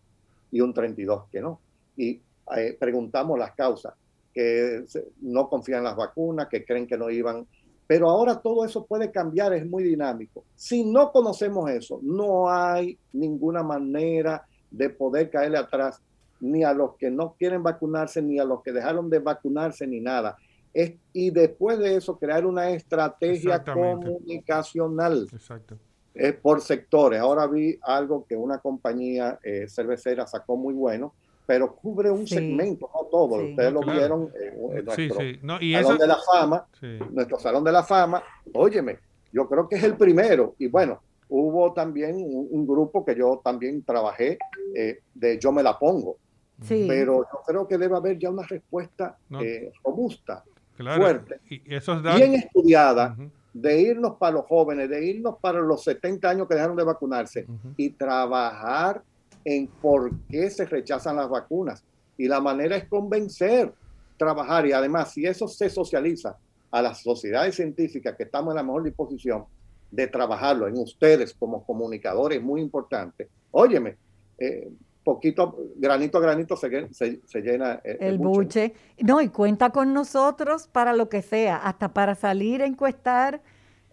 [0.51, 1.59] y un 32% que no.
[1.96, 2.20] Y
[2.59, 3.94] eh, preguntamos las causas,
[4.35, 4.85] que
[5.22, 7.46] no confían en las vacunas, que creen que no iban.
[7.87, 10.44] Pero ahora todo eso puede cambiar, es muy dinámico.
[10.57, 16.00] Si no conocemos eso, no hay ninguna manera de poder caerle atrás
[16.40, 20.00] ni a los que no quieren vacunarse, ni a los que dejaron de vacunarse, ni
[20.00, 20.37] nada.
[20.74, 25.78] Es, y después de eso, crear una estrategia comunicacional Exacto.
[26.14, 27.20] eh, por sectores.
[27.20, 31.14] Ahora vi algo que una compañía eh, cervecera sacó muy bueno,
[31.46, 32.35] pero cubre un Sí.
[32.37, 33.40] segmento, no todo.
[33.40, 33.50] Sí.
[33.50, 33.98] Ustedes lo Claro.
[33.98, 35.38] vieron eh, en Sí, nuestro sí.
[35.42, 36.00] No, y Salón eso.
[36.02, 36.98] de la Fama, sí.
[37.11, 38.22] nuestro Salón de la Fama.
[38.54, 38.98] Óyeme,
[39.32, 40.54] yo creo que es el primero.
[40.58, 41.00] Y bueno,
[41.35, 44.38] hubo también un, un grupo que yo también trabajé
[44.75, 46.16] eh, de Yo me la pongo.
[46.62, 46.85] Sí.
[46.88, 49.40] Pero yo creo que debe haber ya una respuesta No.
[49.40, 50.45] eh, robusta,
[50.77, 51.01] Claro.
[51.03, 51.40] fuerte.
[51.49, 53.16] Y bien estudiada,
[53.53, 57.47] de irnos para los jóvenes, de irnos para los 70 años que dejaron de vacunarse
[57.77, 59.03] y trabajar
[59.45, 61.85] en por qué se rechazan las vacunas.
[62.16, 63.73] Y la manera es convencer,
[64.16, 66.37] trabajar y además si eso se socializa
[66.71, 69.45] a las sociedades científicas que estamos en la mejor disposición,
[69.92, 73.28] de trabajarlo en ustedes como comunicadores es muy importante.
[73.52, 73.96] Óyeme,
[74.38, 74.68] eh,
[75.05, 78.72] poquito, granito a granito se, se, llena el, buche.
[78.98, 83.42] No, y cuenta con nosotros para lo que sea, hasta para salir a encuestar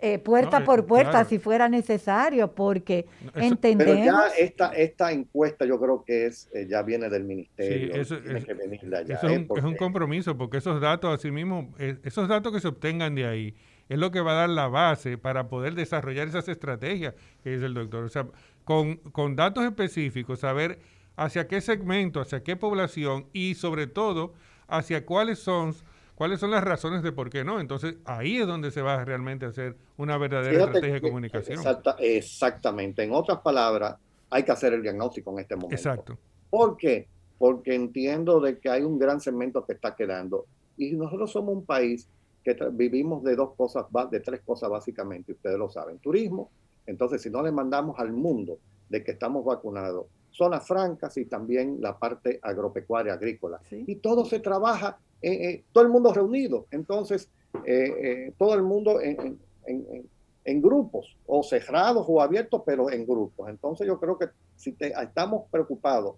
[0.01, 3.97] eh, puerta eh, por puerta si fuera necesario, porque entendemos...
[3.97, 7.93] Pero ya esta, esta encuesta yo creo que es eh, ya viene del ministerio.
[7.95, 13.25] eso, es, un, compromiso, porque esos datos, así mismo, esos datos que se obtengan de
[13.25, 13.55] ahí,
[13.89, 17.65] es lo que va a dar la base para poder desarrollar esas estrategias que dice
[17.65, 18.03] el doctor.
[18.03, 18.27] O sea,
[18.63, 20.79] con, con datos específicos, saber
[21.15, 24.33] hacia qué segmento, hacia qué población y sobre todo
[24.67, 25.75] hacia cuáles son
[26.13, 27.59] cuáles son las razones de por qué no.
[27.59, 31.59] Entonces ahí es donde se va realmente a hacer una verdadera estrategia de comunicación.
[31.99, 33.03] exactamente.
[33.03, 33.95] En otras palabras,
[34.29, 35.75] hay que hacer el diagnóstico en este momento.
[35.75, 36.17] Exacto.
[36.49, 37.07] ¿Por qué?
[37.37, 40.45] Porque entiendo de que hay un gran segmento que está quedando
[40.77, 42.07] y nosotros somos un país
[42.43, 45.99] que vivimos de dos cosas, de tres cosas básicamente, ustedes lo saben.
[45.99, 46.49] Turismo,
[46.85, 51.77] entonces si no le mandamos al mundo de que estamos vacunados, zonas francas y también
[51.81, 53.59] la parte agropecuaria, agrícola.
[53.71, 56.65] Y todo se trabaja, eh, eh, todo el mundo reunido.
[56.71, 57.29] Entonces,
[57.65, 63.49] eh, todo el mundo en, en, grupos, o cerrados o abiertos, pero en grupos.
[63.49, 66.15] Entonces, yo creo que si estamos preocupados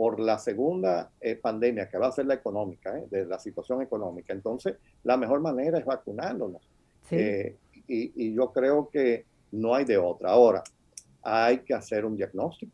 [0.00, 1.10] por la segunda
[1.42, 5.76] pandemia, que va a ser la económica, de la situación económica, entonces la mejor manera
[5.78, 6.66] es vacunándonos.
[7.10, 7.54] y,
[7.86, 10.30] y yo creo que no hay de otra.
[10.30, 10.64] Ahora,
[11.20, 12.72] hay que hacer un diagnóstico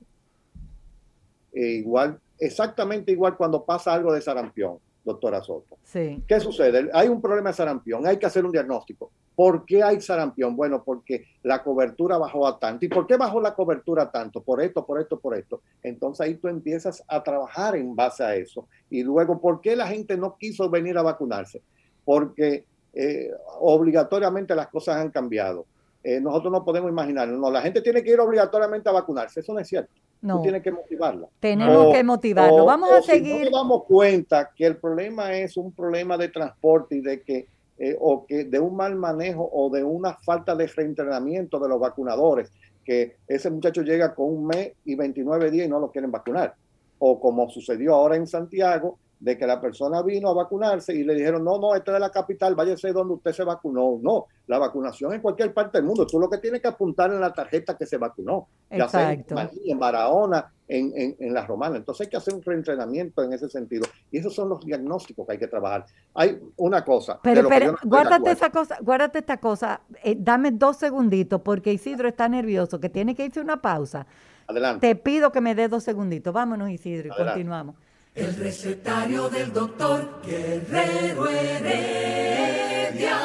[1.52, 5.78] e igual, exactamente igual cuando pasa algo de sarampión, doctora Soto.
[5.82, 6.22] Sí.
[6.28, 6.88] ¿Qué sucede?
[6.94, 9.10] Hay un problema de sarampión, hay que hacer un diagnóstico.
[9.36, 10.56] ¿Por qué hay sarampión?
[10.56, 12.86] Bueno, porque la cobertura bajó a tanto.
[12.86, 14.42] ¿Y por qué bajó la cobertura tanto?
[14.42, 15.60] Por esto, por esto, por esto.
[15.82, 18.66] Entonces ahí tú empiezas a trabajar en base a eso.
[18.88, 21.60] Y luego, ¿por qué la gente no quiso venir a vacunarse?
[22.02, 25.66] Porque eh, obligatoriamente las cosas han cambiado.
[26.02, 27.36] Eh, nosotros no podemos imaginarlo.
[27.36, 29.40] No, la gente tiene que ir obligatoriamente a vacunarse.
[29.40, 29.92] Eso no es cierto.
[30.22, 30.36] No.
[30.36, 31.28] Tú tienes que motivarla.
[31.40, 32.64] Tenemos que motivarlo.
[32.64, 33.34] Vamos a seguir.
[33.34, 37.20] Si no nos damos cuenta que el problema es un problema de transporte y de
[37.20, 41.68] que eh, o que de un mal manejo o de una falta de reentrenamiento de
[41.68, 42.50] los vacunadores,
[42.84, 46.54] que ese muchacho llega con un mes y 29 días y no lo quieren vacunar.
[46.98, 51.14] O como sucedió ahora en Santiago, de que la persona vino a vacunarse y le
[51.14, 53.98] dijeron, no, no, este es la capital, váyase donde usted se vacunó.
[54.02, 56.06] No, la vacunación en cualquier parte del mundo.
[56.06, 58.48] Tú lo que tienes que apuntar en la tarjeta que se vacunó.
[58.70, 61.76] Ya sea en, Barahona, en, en, la Romana.
[61.76, 63.86] Entonces hay que hacer un reentrenamiento en ese sentido.
[64.10, 65.86] Y esos son los diagnósticos que hay que trabajar.
[66.14, 67.18] Hay una cosa.
[67.22, 69.80] Pero, pero guárdate esa cosa, guárdate esta cosa.
[70.04, 74.06] Eh, dame dos segunditos porque Isidro está nervioso, que tiene que irse una pausa.
[74.46, 74.86] Adelante.
[74.86, 76.32] Te pido que me dé dos segunditos.
[76.32, 77.76] Vámonos, Isidro, y continuamos.
[78.16, 83.18] El recetario del doctor Guerrero Heredia.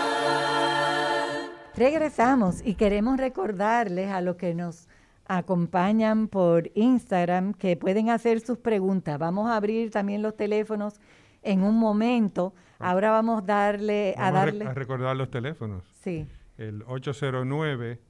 [1.73, 4.89] Regresamos y queremos recordarles a los que nos
[5.27, 9.17] acompañan por Instagram que pueden hacer sus preguntas.
[9.17, 10.99] Vamos a abrir también los teléfonos
[11.41, 12.53] en un momento.
[12.77, 15.85] Ahora vamos darle a darle a recordar los teléfonos.
[16.01, 16.27] Sí.
[16.57, 18.01] El 809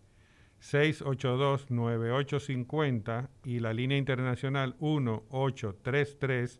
[0.57, 6.59] 682 9850 y la línea internacional 1833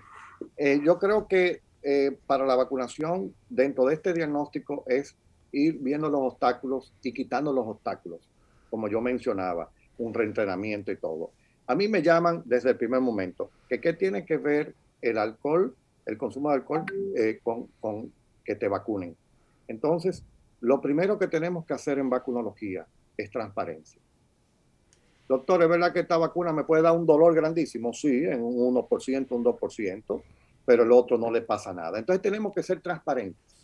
[0.58, 5.16] Eh, yo creo que eh, para la vacunación, dentro de este diagnóstico, es
[5.52, 8.30] ir viendo los obstáculos y quitando los obstáculos,
[8.70, 11.32] como yo mencionaba, un reentrenamiento y todo.
[11.68, 15.76] A mí me llaman desde el primer momento que qué tiene que ver el alcohol,
[16.06, 16.86] el consumo de alcohol
[17.18, 18.12] eh, con, con
[18.44, 19.16] que te vacunen.
[19.68, 20.24] Entonces,
[20.62, 22.86] lo primero que tenemos que hacer en vacunología
[23.18, 24.02] es transparencia.
[25.28, 27.94] Doctor, ¿es verdad que esta vacuna me puede dar un dolor grandísimo?
[27.94, 30.22] Sí, en un 1%, un 2%,
[30.66, 31.98] pero el otro no le pasa nada.
[31.98, 33.55] Entonces tenemos que ser transparentes.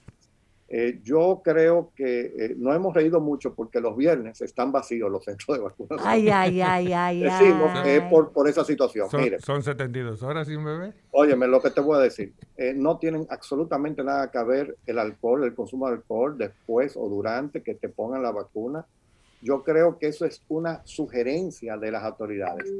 [0.73, 5.21] Eh, yo creo que eh, no hemos reído mucho porque los viernes están vacíos los
[5.25, 5.99] centros de vacunación.
[6.09, 7.23] Ay, ay, ay, ay.
[7.23, 9.09] Decimos que por, por esa situación.
[9.09, 10.93] Son, son 72 horas sin bebé.
[11.11, 12.33] Óyeme, lo que te voy a decir.
[12.55, 17.09] Eh, no tienen absolutamente nada que ver el alcohol, el consumo de alcohol después o
[17.09, 18.85] durante que te pongan la vacuna.
[19.41, 22.71] Yo creo que eso es una sugerencia de las autoridades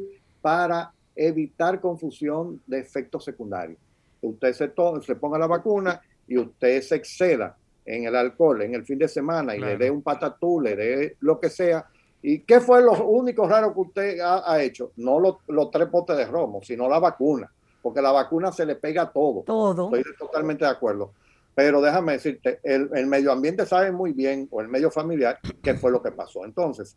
[0.42, 3.80] para evitar confusión de efectos secundarios.
[4.22, 4.72] Usted se,
[5.06, 9.08] se ponga la vacuna y usted se exceda en el alcohol en el fin de
[9.08, 11.86] semana y le dé un patatú, le dé lo que sea.
[12.22, 14.92] ¿Y qué fue lo único raro que usted ha, hecho?
[14.98, 19.04] No los tres potes de romo, sino la vacuna, porque la vacuna se le pega
[19.04, 19.42] a todo.
[19.42, 19.96] Todo.
[19.96, 21.14] Estoy totalmente de acuerdo.
[21.56, 25.92] Pero déjame decirte, el, medio ambiente sabe muy bien, o el medio familiar, qué fue
[25.92, 26.46] lo que pasó.
[26.46, 26.96] Entonces,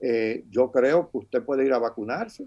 [0.00, 2.46] eh, yo creo que usted puede ir a vacunarse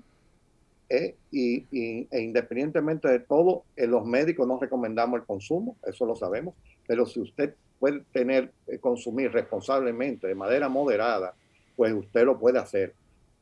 [0.89, 1.65] eh, y,
[2.11, 6.55] e independientemente de todo, eh, los médicos no recomendamos el consumo, eso lo sabemos,
[6.87, 11.33] pero si usted puede tener, eh, consumir responsablemente, de manera moderada,
[11.75, 12.93] pues usted lo puede hacer.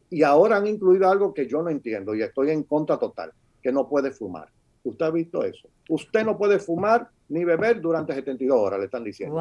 [0.10, 3.72] Y ahora han incluido algo que yo no entiendo y estoy en contra total, que
[3.72, 4.50] no puede fumar.
[4.84, 5.68] ¿Usted ha visto eso?
[5.90, 9.36] Usted no puede fumar ni beber durante 72 horas, le están diciendo.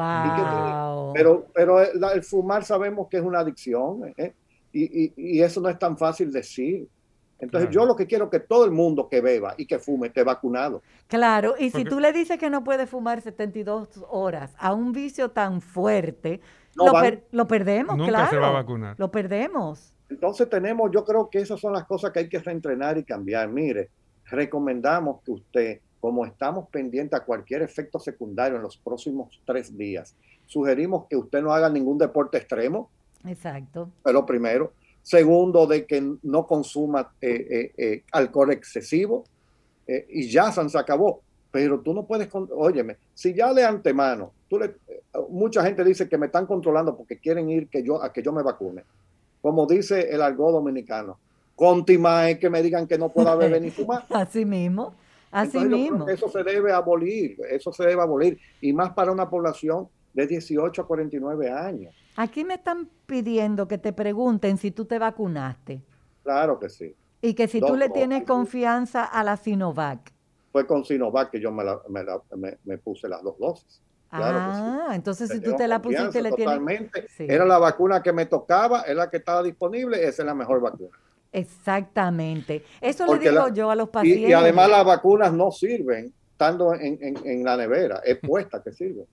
[1.13, 4.13] Pero, pero el, fumar sabemos que es una adicción
[4.73, 6.87] y, y, eso no es tan fácil decir.
[7.39, 10.07] Entonces yo lo que quiero es que todo el mundo que beba y que fume
[10.07, 10.81] esté vacunado.
[11.07, 15.31] Claro, y si tú le dices que no puede fumar 72 horas a un vicio
[15.31, 16.39] tan fuerte,
[16.75, 18.29] lo, perdemos, Nunca claro.
[18.29, 18.95] se va a vacunar.
[18.97, 19.93] Lo perdemos.
[20.09, 23.49] Entonces tenemos, yo creo que esas son las cosas que hay que reentrenar y cambiar.
[23.49, 23.89] Mire,
[24.25, 30.15] recomendamos que usted, como estamos pendientes a cualquier efecto secundario en los próximos tres días,
[30.45, 32.89] sugerimos que usted no haga ningún deporte extremo.
[33.25, 33.89] Exacto.
[34.03, 34.73] Pero primero.
[35.05, 39.23] Segundo, de que no consuma eh, eh, eh, alcohol excesivo.
[39.87, 41.21] y ya se acabó.
[41.51, 44.77] Pero tú no puedes, óyeme, si ya de antemano, tú le,
[45.29, 48.33] mucha gente dice que me están controlando porque quieren ir que yo, a que yo
[48.33, 48.83] me vacune.
[49.43, 51.19] Como dice el algo dominicano,
[51.55, 54.07] contimae que me digan que no pueda beber ni fumar.
[54.09, 54.95] Así mismo,
[55.29, 56.09] así mismo.
[56.09, 58.39] eso se debe abolir, eso se debe abolir.
[58.59, 61.93] Y más para una población de 18 a 49 años.
[62.15, 65.81] Aquí me están pidiendo que te pregunten si tú te vacunaste.
[66.23, 66.95] Claro que sí.
[67.21, 70.13] Y que si tú le tienes confianza a la Sinovac.
[70.51, 71.63] Fue con Sinovac que yo me,
[72.63, 73.81] me, puse las dos dosis.
[74.11, 76.55] ah, entonces si tú te la pusiste, le tienes...
[76.55, 77.07] Totalmente.
[77.19, 80.61] Era la vacuna que me tocaba, era la que estaba disponible, esa es la mejor
[80.61, 80.97] vacuna.
[81.33, 82.63] Exactamente.
[82.79, 84.29] Eso le digo yo a los pacientes.
[84.29, 89.05] Y, además las vacunas no sirven estando en, en la nevera, es puesta que sirve.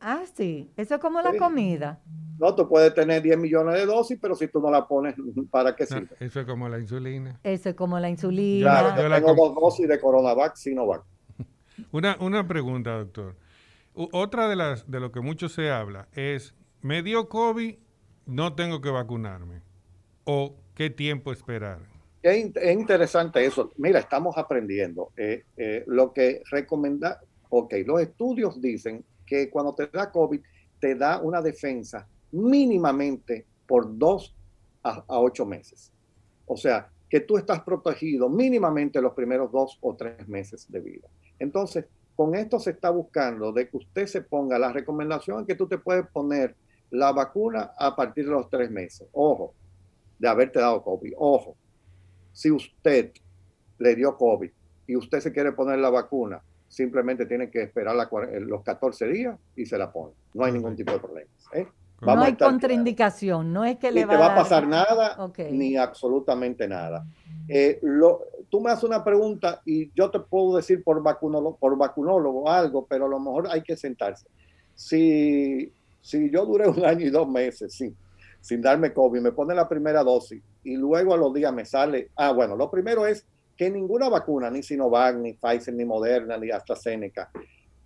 [0.00, 0.70] Ah, sí.
[0.76, 2.00] Eso es como la comida.
[2.38, 5.16] No, tú puedes tener 10 millones de dosis, pero si tú no la pones,
[5.50, 6.08] ¿para qué sirve?
[6.20, 7.38] eso es como la insulina.
[7.42, 8.70] Eso es como la insulina.
[8.70, 11.02] Claro, yo, tengo dos dosis de Coronavac, Sinovac.
[11.92, 13.36] Una, una pregunta, doctor.
[13.94, 17.76] otra de las de lo que mucho se habla es, me dio COVID,
[18.26, 19.62] no tengo que vacunarme.
[20.24, 21.78] ¿O qué tiempo esperar?
[22.22, 23.72] Es, interesante eso.
[23.76, 25.10] Mira, estamos aprendiendo.
[25.16, 30.40] Eh, eh, lo que recomienda, ok, los estudios dicen que cuando te da COVID
[30.80, 34.34] te da una defensa mínimamente por dos
[34.82, 35.92] a, ocho meses.
[36.46, 41.08] O sea, que tú estás protegido mínimamente los primeros dos o tres meses de vida.
[41.38, 41.84] Entonces,
[42.16, 45.78] con esto se está buscando de que usted se ponga la recomendación que tú te
[45.78, 46.56] puedes poner
[46.90, 49.06] la vacuna a partir de los tres meses.
[49.12, 49.54] Ojo,
[50.18, 51.12] de haberte dado COVID.
[51.18, 51.56] Ojo,
[52.32, 53.12] si usted
[53.78, 54.50] le dio COVID
[54.86, 57.96] y usted se quiere poner la vacuna simplemente tiene que esperar
[58.30, 60.12] eh, los 14 días y se la pone.
[60.34, 61.30] No hay ningún tipo de problema.
[61.54, 61.66] ¿eh?
[62.00, 65.16] no hay contraindicación, no es que le va, te va a pasar nada,
[65.50, 67.04] ni absolutamente nada.
[67.48, 71.76] Eh, lo, tú me haces una pregunta y yo te puedo decir por vacunólogo, por
[71.76, 74.28] vacunólogo algo, pero a lo mejor hay que sentarse.
[74.74, 77.96] Si, si yo duré un año y dos meses sin,
[78.40, 82.10] sin darme COVID, me pone la primera dosis y luego a los días me sale,
[82.14, 83.26] ah, bueno, lo primero es
[83.58, 87.28] que ninguna vacuna, ni Sinovac, ni Pfizer, ni Moderna, ni AstraZeneca,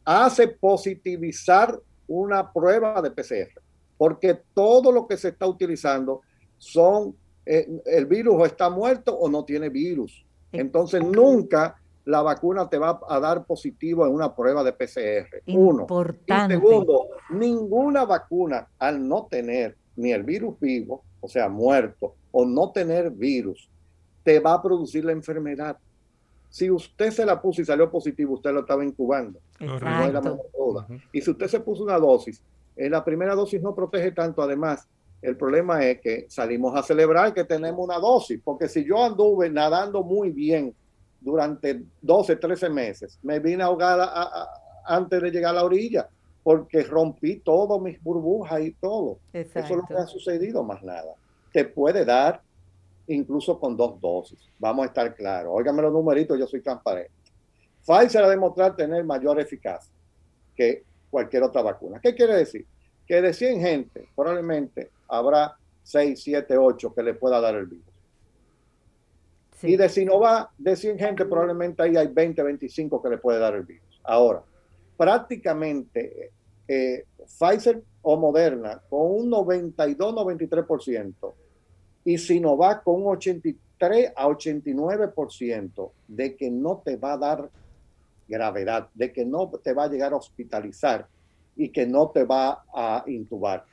[0.04, 3.58] hace positivizar una prueba de PCR,
[3.96, 6.20] porque todo lo que se está utilizando
[6.58, 10.26] son, eh, el virus o está muerto o no tiene virus.
[10.52, 15.42] Entonces nunca la vacuna te va a dar positivo en una prueba de PCR.
[15.46, 15.86] Uno.
[16.26, 22.44] Y segundo, ninguna vacuna al no tener ni el virus vivo, o sea, muerto, o
[22.44, 23.70] no tener virus,
[24.22, 25.76] te va a producir la enfermedad.
[26.48, 29.40] Si usted se la puso y salió positivo, usted lo estaba incubando.
[31.12, 32.42] Y si usted se puso una dosis,
[32.76, 34.42] en la primera dosis no protege tanto.
[34.42, 34.86] Además,
[35.22, 39.48] el problema es que salimos a celebrar que tenemos una dosis, porque si yo anduve
[39.48, 40.74] nadando muy bien
[41.20, 44.48] durante 12, 13 meses, me vine ahogada
[44.84, 46.08] antes de llegar a la orilla,
[46.42, 49.18] porque rompí todas mis burbujas y todo.
[49.32, 51.14] Eso es lo que ha sucedido, más nada.
[51.52, 52.42] Te puede dar
[53.14, 54.38] incluso con dos dosis.
[54.58, 55.52] Vamos a estar claros.
[55.54, 57.12] Óigame los numeritos, yo soy transparente.
[57.84, 59.92] Pfizer ha demostrado tener mayor eficacia
[60.54, 62.00] que cualquier otra vacuna.
[62.00, 62.66] ¿Qué quiere decir?
[63.06, 67.86] Que de 100 gente, probablemente habrá 6, 7, 8 que le pueda dar el virus.
[69.62, 73.54] Y de Sinovac, de 100 gente, probablemente ahí hay 20, 25 que le puede dar
[73.54, 74.00] el virus.
[74.02, 74.42] Ahora,
[74.96, 76.32] prácticamente
[76.66, 77.04] eh,
[77.38, 81.34] Pfizer o Moderna, con un 92, 93%,
[82.04, 87.50] y Sinovac con un 83 a 89% de que no te va a dar
[88.28, 91.06] gravedad, de que no te va a llegar a hospitalizar
[91.56, 93.64] y que no te va a intubar.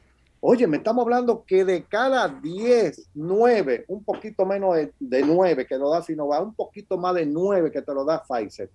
[0.41, 5.67] Oye, me estamos hablando que de cada 10, 9, un poquito menos de, de 9
[5.67, 8.69] que lo da Sinovac, un poquito más de 9 que te lo da Pfizer.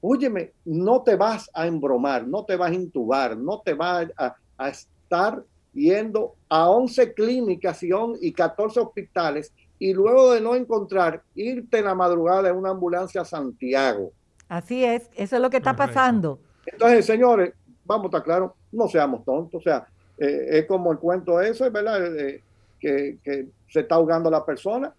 [0.00, 4.34] Óyeme, no te vas a embromar, no te vas a intubar, no te vas a,
[4.58, 5.42] a estar
[5.76, 11.78] yendo a 11 clínicas y, on, y 14 hospitales y luego de no encontrar, irte
[11.78, 14.10] en la madrugada en una ambulancia a Santiago.
[14.48, 15.94] Así es, eso es lo que está Correcto.
[15.94, 16.38] pasando.
[16.64, 17.52] Entonces, señores,
[17.84, 19.86] vamos a estar claros, no seamos tontos, o sea,
[20.18, 22.16] eh, es como el cuento ese, ¿verdad?
[22.16, 22.42] Eh,
[22.80, 24.92] que, que se está ahogando la persona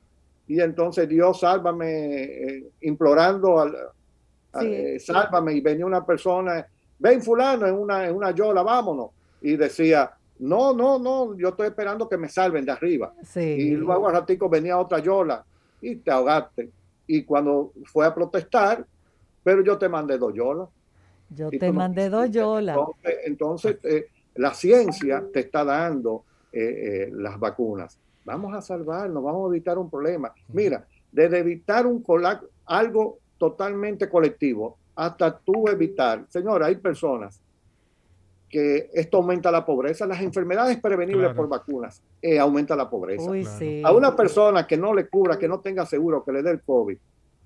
[0.47, 3.75] y entonces Dios sálvame, eh, implorando al,
[4.59, 4.65] Sí.
[4.73, 6.65] eh, sálvame y venía una persona,
[6.97, 9.11] ven fulano en una, en una yola, vámonos.
[9.41, 10.09] Y decía,
[10.39, 13.13] no, no, no, yo estoy esperando que me salven de arriba.
[13.23, 13.39] Sí.
[13.39, 15.43] Y luego al ratico venía otra yola
[15.81, 16.69] y te ahogaste.
[17.07, 18.85] Y cuando fue a protestar,
[19.43, 20.69] pero yo te mandé dos yolas.
[21.29, 22.77] Yo te mandé dos yolas.
[22.77, 27.97] Entonces, entonces, eh, la ciencia te está dando eh, eh, las vacunas.
[28.23, 30.33] Vamos a salvarnos, vamos a evitar un problema.
[30.49, 37.39] Mira, desde evitar un cola- algo totalmente colectivo hasta tú evitar, señora, hay personas
[38.49, 41.35] que esto aumenta la pobreza, las enfermedades prevenibles Claro.
[41.35, 43.29] por vacunas eh, aumenta la pobreza.
[43.29, 43.57] Uy, Claro.
[43.59, 43.81] sí.
[43.83, 46.61] A una persona que no le cubra, que no tenga seguro, que le dé el
[46.61, 46.97] COVID,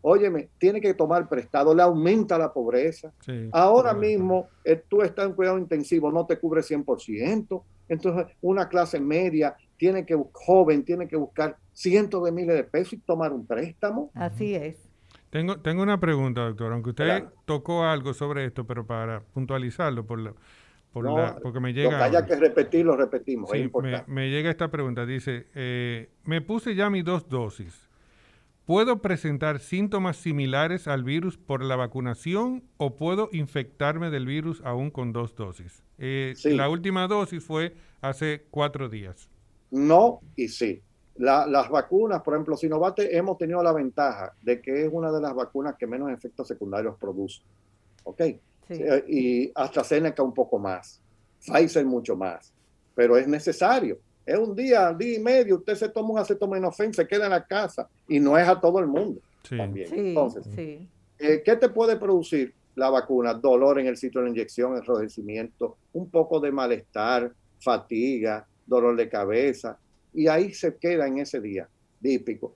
[0.04, 3.12] óyeme, tiene que tomar prestado, le aumenta la pobreza.
[3.26, 7.64] Sí, Ahora mismo eh, tú estás en cuidado intensivo, no te cubre 100%.
[7.90, 12.94] Entonces, una clase media tiene que, joven, tiene que buscar cientos de miles de pesos
[12.94, 14.12] y tomar un préstamo.
[14.14, 14.78] Así es.
[15.30, 16.72] Tengo, tengo una pregunta, doctor.
[16.74, 17.32] Aunque usted Claro.
[17.46, 20.34] tocó algo sobre esto, pero para puntualizarlo, por la,
[20.92, 21.98] por No, la- porque me Lo llega.
[21.98, 23.50] que haya que repetir, lo repetimos.
[23.50, 24.12] Sí, es me, importante.
[24.12, 25.06] me llega esta pregunta.
[25.06, 27.88] Dice, eh, me puse ya mis dos dosis.
[28.66, 34.92] ¿Puedo presentar síntomas similares al virus por la vacunación o puedo infectarme del virus aún
[34.92, 35.84] con dos dosis?
[35.98, 36.56] Eh, Sí.
[36.56, 39.30] La última dosis fue hace cuatro días.
[39.72, 40.82] No y sí.
[41.18, 45.22] La- las vacunas, por ejemplo, Sinovac hemos tenido la ventaja de que es una de
[45.22, 47.42] las vacunas que menos efectos secundarios produce.
[48.04, 48.22] ¿Ok?
[48.76, 48.84] Sí.
[48.84, 51.02] Eh, y AstraZeneca un poco más,
[51.46, 52.54] Pfizer mucho más,
[52.96, 53.98] pero es necesario.
[54.26, 57.44] Es un día, día y medio, usted se toma un acetaminofén, se queda en la
[57.46, 59.58] casa y no es a todo el mundo Sí.
[59.58, 59.88] también.
[59.88, 60.88] Sí, Entonces, sí.
[61.20, 63.34] eh, ¿qué te puede producir la vacuna?
[63.34, 69.10] Dolor en el sitio de la inyección, enrojecimiento, un poco de malestar, fatiga, dolor de
[69.10, 69.78] cabeza,
[70.14, 71.68] y ahí se queda en ese día,
[72.02, 72.54] típico.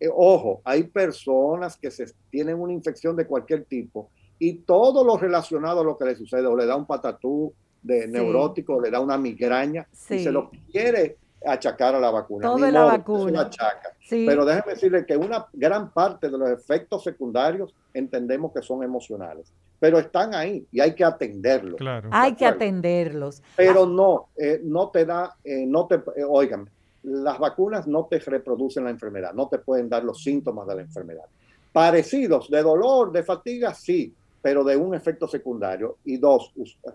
[0.00, 5.16] Eh, ojo, hay personas que se, tienen una infección de cualquier tipo y todo lo
[5.16, 8.08] relacionado a lo que le sucede, o le da un patatú de Sí.
[8.08, 11.16] neurótico, o le da una migraña, y se lo quiere
[11.46, 12.48] achacar a la vacuna.
[12.48, 13.30] Todo Ni es la modo, vacuna.
[13.30, 13.90] lo achaca.
[14.00, 14.24] Sí.
[14.26, 19.52] Pero déjeme decirle que una gran parte de los efectos secundarios entendemos que son emocionales,
[19.78, 21.76] pero están ahí y hay que atenderlos.
[21.76, 22.08] Claro.
[22.12, 23.42] Hay que atenderlos.
[23.56, 26.68] Pero no, eh, no te da, eh, no te, eh, oigan,
[27.04, 30.82] las vacunas no te reproducen la enfermedad, no te pueden dar los síntomas de la
[30.82, 31.24] enfermedad.
[31.72, 34.12] Parecidos de dolor, de fatiga, sí,
[34.42, 35.96] pero de un efecto secundario.
[36.04, 36.52] Y dos,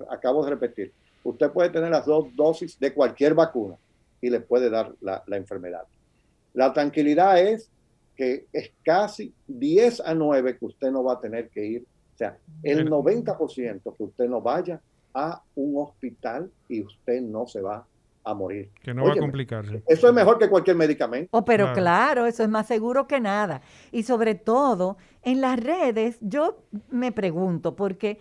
[0.09, 0.91] acabo de repetir,
[1.23, 3.75] usted puede tener las dos dosis de cualquier vacuna
[4.21, 5.83] y le puede dar la, la enfermedad.
[6.53, 7.69] La tranquilidad es
[8.15, 11.85] que es casi 10 a 9 que usted no va a tener que ir.
[12.13, 14.79] O sea, el Pero- 90% que usted no vaya
[15.13, 17.85] a un hospital y usted no se va
[18.23, 18.71] a morir.
[18.81, 19.83] Que no va a complicarse.
[19.87, 21.29] Eso es mejor que cualquier medicamento.
[21.31, 21.81] Oh, pero Claro.
[21.81, 23.61] claro, eso es más seguro que nada.
[23.91, 28.19] Y sobre todo, en las redes, yo me pregunto, porque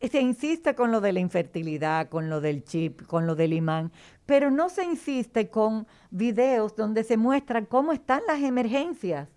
[0.00, 3.92] se insiste con lo de la infertilidad, con lo del chip, con lo del imán,
[4.26, 9.28] pero no se insiste con videos donde se muestran cómo están las emergencias,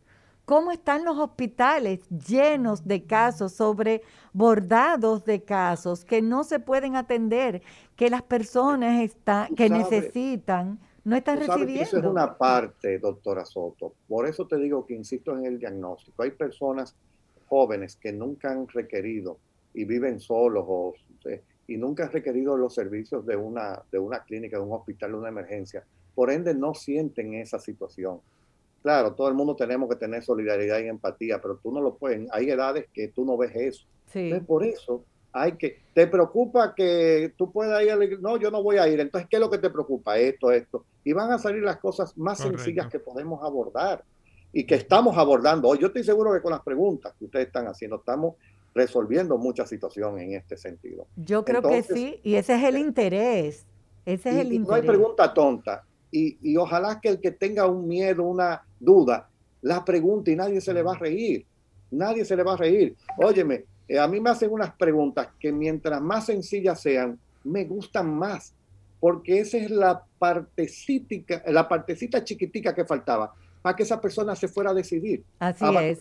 [0.45, 3.53] cómo están los hospitales llenos de casos,
[4.33, 7.61] sobrebordados de casos que no se pueden atender,
[7.95, 11.83] que las personas están, Tú que sabes- necesitan, no están recibiendo.
[11.83, 13.93] eso es una parte, doctora Soto.
[14.07, 16.23] Por eso te digo que insisto en el diagnóstico.
[16.23, 16.95] Hay personas
[17.47, 19.37] jóvenes que nunca han requerido
[19.73, 20.93] y viven solos o,
[21.25, 25.11] eh, y nunca han requerido los servicios de una, de una clínica, de un hospital,
[25.11, 25.83] de una emergencia.
[26.15, 28.19] Por ende, no sienten esa situación.
[28.85, 32.29] Claro, todo el mundo tenemos que tener solidaridad y empatía, pero tú no lo puedes.
[32.31, 33.83] Hay edades que tú no ves eso.
[34.13, 34.19] Sí.
[34.19, 38.21] Entonces, por eso hay que, te preocupa que tú puedas ir a la iglesia?
[38.21, 38.99] No, yo no voy a ir.
[38.99, 40.19] Entonces, ¿qué es lo que te preocupa?
[40.19, 40.85] Esto, esto.
[41.03, 42.59] Y van a salir las cosas más Correcto.
[42.59, 44.03] sencillas que podemos abordar
[44.53, 45.79] y que estamos abordando hoy.
[45.79, 48.35] Yo estoy seguro que con las preguntas que ustedes están haciendo, estamos
[48.75, 51.07] resolviendo muchas situaciones en este sentido.
[51.15, 53.65] Yo creo Entonces, que sí, y ese es el interés.
[54.05, 54.99] Ese es Y- el y no hay interés.
[54.99, 55.83] pregunta tonta.
[56.11, 59.27] Y, y ojalá que el que tenga un miedo, una duda,
[59.63, 61.45] la pregunte y nadie se le va a reír.
[61.91, 62.95] Nadie se le va a reír.
[63.17, 68.15] Óyeme, eh, a mí me hacen unas preguntas que mientras más sencillas sean, me gustan
[68.15, 68.53] más.
[68.99, 74.47] porque esa es la partecita, la partecita chiquitica que faltaba para que esa persona se
[74.47, 75.23] fuera a decidir.
[75.37, 75.99] Así es.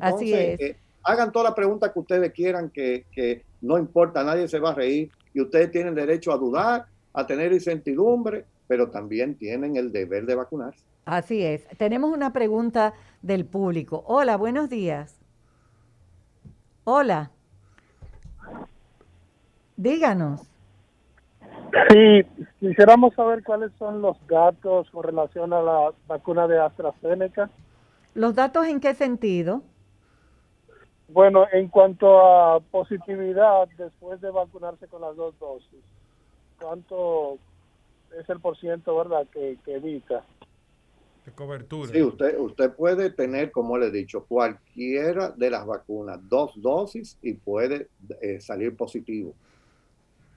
[0.00, 0.60] Así es.
[0.60, 4.70] Eh, hagan toda la pregunta que ustedes quieran, que, que no importa, nadie se va
[4.70, 9.90] a reír y ustedes tienen derecho a dudar, a tener incertidumbre, pero también tienen el
[9.90, 10.84] deber de vacunarse.
[11.04, 11.66] Así es.
[11.78, 14.04] Tenemos una pregunta del público.
[14.06, 15.20] Hola, buenos días.
[16.84, 17.30] Hola.
[19.76, 20.48] Díganos.
[21.90, 22.22] Sí,
[22.60, 27.50] quisiéramos saber cuáles son los datos con relación a la vacuna de AstraZeneca.
[28.14, 29.62] ¿Los datos en qué sentido?
[31.08, 35.80] Bueno, en cuanto a positividad después de vacunarse con las dos dosis,
[36.60, 37.38] ¿cuánto
[38.18, 40.24] es el porciento, verdad, que, evita?
[41.24, 41.90] De cobertura.
[41.90, 47.18] Sí, usted, usted puede tener, como le he dicho, cualquiera de las vacunas, dos dosis
[47.22, 47.88] y puede
[48.20, 49.34] eh, salir positivo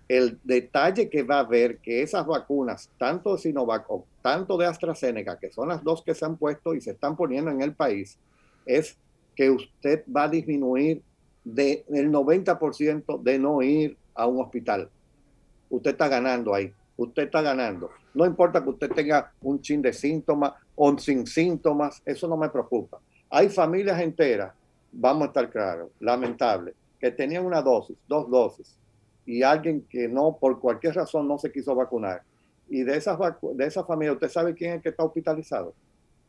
[0.08, 4.66] el detalle que va a haber que esas vacunas, tanto de Sinovac o tanto de
[4.66, 7.74] AstraZeneca, que son las dos que se han puesto y se están poniendo en el
[7.74, 8.18] país,
[8.66, 8.98] es
[9.36, 11.02] que usted va a disminuir
[11.44, 14.90] del 90% de no ir a un hospital.
[15.70, 17.92] Usted está ganando ahí, usted está ganando.
[18.14, 22.50] No importa que usted tenga un chin de síntomas o sin síntomas, eso no me
[22.50, 23.00] preocupa.
[23.30, 24.54] Hay familias enteras,
[24.92, 28.78] vamos a estar claros, lamentable, que tenían una dosis, dos dosis,
[29.26, 32.22] y alguien que no, por cualquier razón, no se quiso vacunar.
[32.70, 33.18] Y de esas
[33.56, 35.74] de esa familia, ¿usted sabe quién es el que está hospitalizado?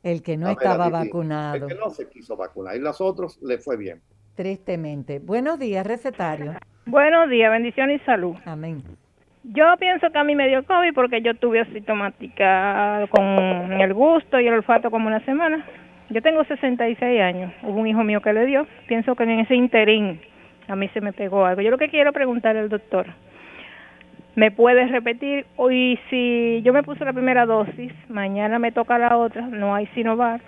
[0.02, 1.56] El que no estaba vacunado.
[1.56, 2.74] El que no se quiso vacunar.
[2.76, 4.00] Y los otros le fue bien.
[4.34, 5.18] Tristemente.
[5.18, 6.54] Buenos días, recetario.
[6.86, 8.34] Buenos días, bendición y salud.
[8.44, 8.82] Amén.
[9.50, 14.38] Yo pienso que a mí me dio COVID porque yo tuve asintomática con el gusto
[14.38, 15.64] y el olfato como una semana.
[16.10, 17.52] Yo tengo 66 años.
[17.62, 18.66] Hubo un hijo mío que le dio.
[18.88, 20.20] Pienso que en ese interín
[20.66, 21.62] a mí se me pegó algo.
[21.62, 23.06] Yo lo que quiero preguntar al doctor,
[24.34, 25.46] ¿me puedes repetir?
[25.56, 29.86] Hoy si yo me puse la primera dosis, mañana me toca la otra, no hay
[29.88, 30.42] Sinovac,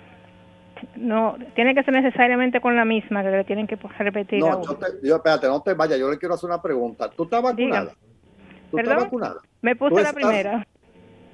[0.95, 4.41] no, tiene que ser necesariamente con la misma, que le tienen que repetir.
[4.41, 7.09] No, yo, te, yo, espérate, no te vayas, yo le quiero hacer una pregunta.
[7.09, 7.93] ¿Tú estás vacunada?
[8.71, 9.41] ¿Tú estás vacunada?
[9.61, 10.67] Me puse la primera.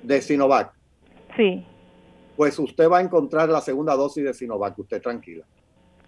[0.04, 0.74] De Sinovac.
[1.36, 1.66] Sí.
[2.36, 5.46] Pues usted va a encontrar la segunda dosis de Sinovac, usted tranquila.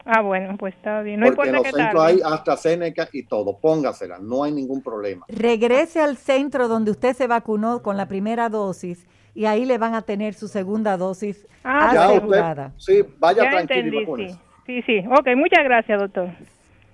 [0.06, 1.20] Ah, bueno, pues está bien.
[1.20, 3.58] No Porque en los centros hay AstraZeneca y todo.
[3.60, 5.26] Póngasela, no hay ningún problema.
[5.28, 9.06] Regrese al centro donde usted se vacunó con la primera dosis
[9.36, 12.74] y ahí le van a tener su segunda dosis ah, asegurada.
[12.78, 14.16] sí, vaya tranquilo.
[14.18, 14.28] sí.
[14.66, 15.04] sí, sí.
[15.08, 16.30] Ok, muchas gracias, doctor.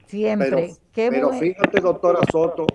[0.08, 0.76] Siempre.
[0.93, 2.66] Pero, fíjate, doctora Soto,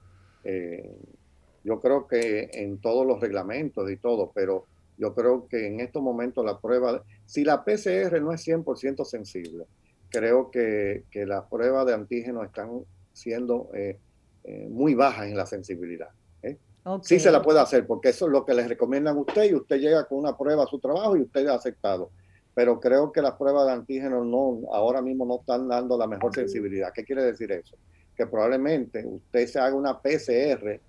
[1.63, 4.65] yo creo que en todos los reglamentos y todo, pero
[4.97, 9.65] yo creo que en estos momentos la prueba, si la PCR no es 100% sensible,
[10.09, 13.97] creo que, que las pruebas de antígenos están siendo eh,
[14.43, 16.09] eh, muy bajas en la sensibilidad.
[16.43, 16.57] ¿eh?
[17.01, 19.55] Sí se la puede hacer, porque eso es lo que les recomiendan a usted y
[19.55, 22.11] usted llega con una prueba a su trabajo y usted ha aceptado.
[22.53, 26.33] Pero creo que las pruebas de antígenos no, ahora mismo no están dando la mejor
[26.35, 26.91] sensibilidad.
[26.93, 27.77] ¿Qué quiere decir eso?
[28.15, 30.79] Que probablemente usted se haga una PCR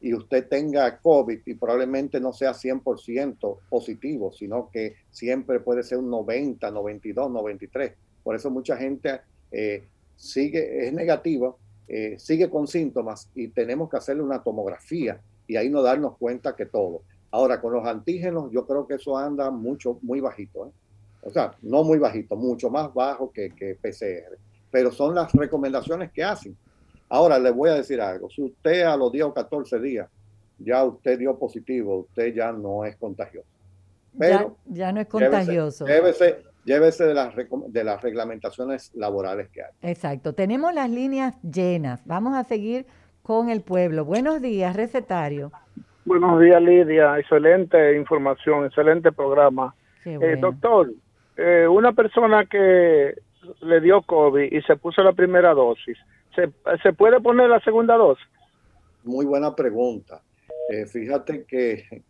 [0.00, 5.98] y usted tenga COVID y probablemente no sea 100% positivo, sino que siempre puede ser
[5.98, 7.92] un 90, 92, 93.
[8.24, 9.20] Por eso mucha gente
[9.52, 9.84] eh,
[10.16, 11.54] sigue, es negativa,
[11.86, 16.56] eh, sigue con síntomas y tenemos que hacerle una tomografía y ahí no darnos cuenta
[16.56, 17.02] que todo.
[17.30, 20.66] Ahora, con los antígenos, yo creo que eso anda mucho, muy bajito.
[20.66, 20.70] ¿eh?
[21.22, 24.36] O sea, no muy bajito, mucho más bajo que, que PCR.
[24.70, 26.56] Pero son las recomendaciones que hacen.
[27.08, 28.28] Ahora le voy a decir algo.
[28.30, 30.08] Si usted a los 10 o 14 días
[30.58, 33.48] ya usted dio positivo, usted ya no es contagioso.
[34.18, 35.86] Pero ya, ya no es contagioso.
[35.86, 37.34] Llévese, llévese de, las,
[37.68, 39.70] de las reglamentaciones laborales que hay.
[39.82, 40.34] Exacto.
[40.34, 42.02] Tenemos las líneas llenas.
[42.04, 42.86] Vamos a seguir
[43.22, 44.04] con el pueblo.
[44.04, 45.52] Buenos días, recetario.
[46.04, 47.18] Buenos días, Lidia.
[47.18, 49.74] Excelente información, excelente programa.
[50.04, 50.92] Eh, doctor,
[51.36, 53.14] eh, una persona que
[53.60, 55.98] le dio COVID y se puso la primera dosis,
[56.34, 56.50] ¿se,
[56.82, 58.24] ¿se puede poner la segunda dosis?
[59.04, 60.22] Muy buena pregunta.
[60.70, 62.02] Eh, fíjate que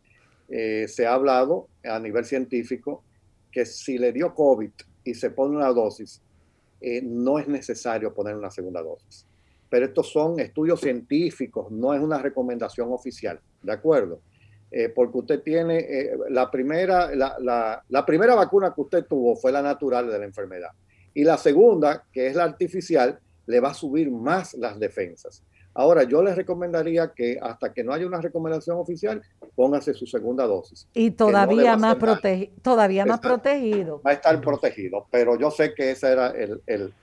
[0.86, 3.02] se ha hablado a nivel científico
[3.50, 4.70] que si le dio COVID
[5.02, 6.22] y se pone una dosis,
[7.04, 9.26] no es necesario poner una segunda dosis
[9.72, 14.20] pero estos son estudios científicos, no es una recomendación oficial, ¿de acuerdo?
[14.74, 19.60] Eh, porque usted tiene eh, la, primera, la, primera vacuna que usted tuvo fue la
[19.60, 20.70] natural de la enfermedad.
[21.12, 25.42] Y la segunda, que es la artificial, le va a subir más las defensas.
[25.74, 29.20] Ahora, yo les recomendaría que hasta que no haya una recomendación oficial,
[29.54, 30.88] póngase su segunda dosis.
[30.94, 31.98] Y todavía, más,
[32.62, 34.00] todavía más protegido.
[34.00, 36.94] Va a estar protegido, pero yo sé que ese era el,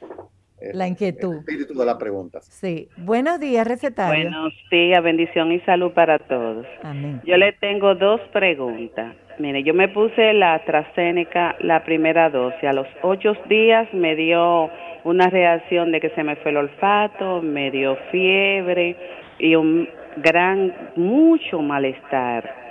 [0.73, 1.33] la inquietud.
[1.33, 2.39] El espíritu de la pregunta.
[2.41, 2.89] Sí.
[2.97, 4.29] Buenos días, recetario.
[4.29, 6.65] Buenos días, bendición y salud para todos.
[6.83, 7.21] Amén.
[7.25, 9.15] Yo le tengo dos preguntas.
[9.37, 12.63] Mire, yo me puse la AstraZeneca, la primera dosis.
[12.63, 14.69] A los ocho días me dio
[15.05, 18.97] una reacción de que se me fue el olfato, me dio fiebre
[19.39, 19.87] y un
[20.17, 22.68] gran, mucho malestar.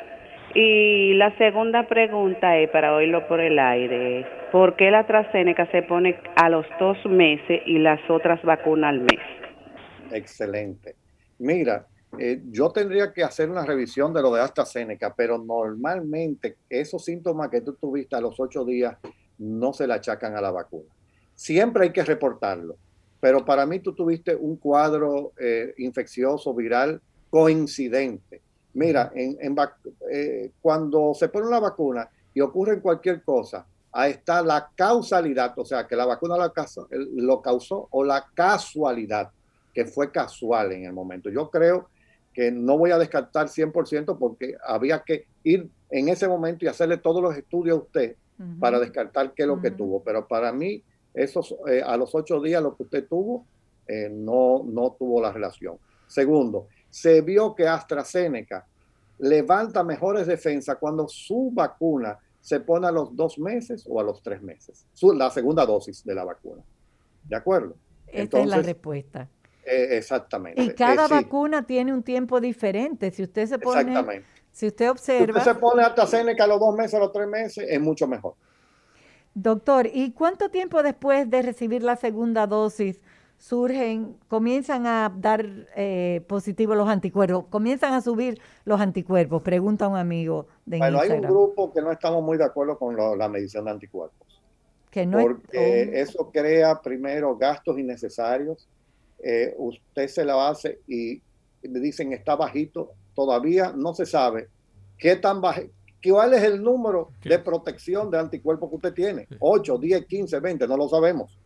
[0.54, 5.82] Y la segunda pregunta es, para oírlo por el aire, ¿por qué la AstraZeneca se
[5.82, 9.20] pone a los dos meses y las otras vacunas al mes?
[10.10, 10.96] Excelente.
[11.38, 11.86] Mira,
[12.18, 17.50] eh, yo tendría que hacer una revisión de lo de AstraZeneca, pero normalmente esos síntomas
[17.50, 18.96] que tú tuviste a los ocho días
[19.36, 20.90] no se le achacan a la vacuna.
[21.34, 22.76] Siempre hay que reportarlo,
[23.20, 28.40] pero para mí tú tuviste un cuadro eh, infeccioso viral coincidente
[28.78, 29.56] Mira, en,
[30.08, 35.64] eh, cuando se pone una vacuna y ocurre cualquier cosa, ahí está la causalidad, o
[35.64, 36.36] sea, que la vacuna
[36.92, 39.30] lo causó o la casualidad,
[39.74, 41.28] que fue casual en el momento.
[41.28, 41.88] Yo creo
[42.32, 46.98] que no voy a descartar 100% porque había que ir en ese momento y hacerle
[46.98, 48.16] todos los estudios a usted
[48.60, 50.04] para descartar qué es lo que tuvo.
[50.04, 53.44] Pero para mí, esos, eh, a los ocho días lo que usted tuvo,
[53.88, 55.78] eh, no, no tuvo la relación.
[56.06, 58.66] Segundo, se vio que AstraZeneca
[59.18, 64.22] levanta mejores defensas cuando su vacuna se pone a los dos meses o a los
[64.22, 66.62] tres meses, la segunda dosis de la vacuna.
[67.24, 67.76] ¿De acuerdo?
[68.06, 69.28] Esta es la respuesta.
[69.64, 70.62] Eh, exactamente.
[70.62, 73.10] Y cada eh, vacuna tiene un tiempo diferente.
[73.10, 74.26] Si usted se pone, exactamente.
[74.50, 77.28] si usted observa, si usted se pone AstraZeneca a los dos meses, a los tres
[77.28, 78.34] meses, es mucho mejor.
[79.34, 83.00] Doctor, ¿y cuánto tiempo después de recibir la segunda dosis
[83.38, 89.96] surgen, comienzan a dar eh, positivo los anticuerpos, comienzan a subir los anticuerpos, pregunta un
[89.96, 93.64] amigo de Bueno, hay un grupo que no estamos muy de acuerdo con la medición
[93.64, 94.42] de anticuerpos.
[94.90, 98.68] Que no porque eso crea primero gastos innecesarios.
[99.22, 101.20] Eh, usted se la hace y
[101.62, 104.48] le dicen está bajito, todavía no se sabe
[104.96, 105.62] qué tan bajo,
[106.02, 109.28] cuál es el número de protección de anticuerpos que usted tiene.
[109.38, 111.37] 8, 10, 15, 20, no lo sabemos.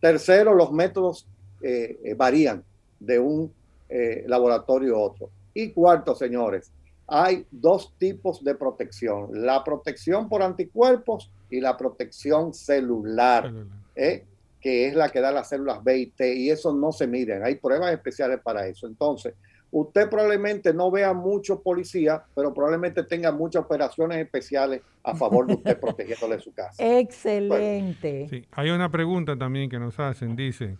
[0.00, 1.26] Tercero, los métodos
[1.60, 2.64] eh, eh, varían
[2.98, 3.52] de un
[3.88, 5.30] eh, laboratorio a otro.
[5.52, 6.70] Y cuarto, señores,
[7.06, 13.52] hay dos tipos de protección, la protección por anticuerpos y la protección celular,
[13.94, 17.42] que es la que da las células B y T, y eso no se miden,
[17.42, 18.86] hay pruebas especiales para eso.
[18.86, 19.34] Entonces,
[19.70, 25.54] usted probablemente no vea mucho policía, pero probablemente tenga muchas operaciones especiales a favor de
[25.54, 26.76] usted protegiéndole su casa.
[26.78, 28.26] Excelente.
[28.28, 30.76] sí, hay una pregunta también que nos hacen, dice,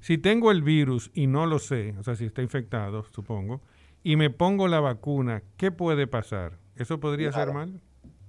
[0.00, 3.60] si tengo el virus y no lo sé, o sea, si está infectado, supongo,
[4.02, 6.58] y me pongo la vacuna, ¿qué puede pasar?
[6.76, 7.80] ¿Eso podría ser mal?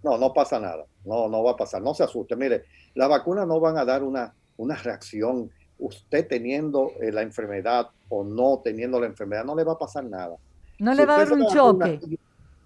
[0.04, 2.36] No, no pasa nada, no, no va a pasar, no se asuste.
[2.36, 5.50] Mire, la vacuna no van a dar una, una reacción
[5.84, 10.06] usted teniendo eh, la enfermedad o no teniendo la enfermedad, no le va a pasar
[10.06, 10.38] nada.
[10.80, 12.00] No le va a dar un choque.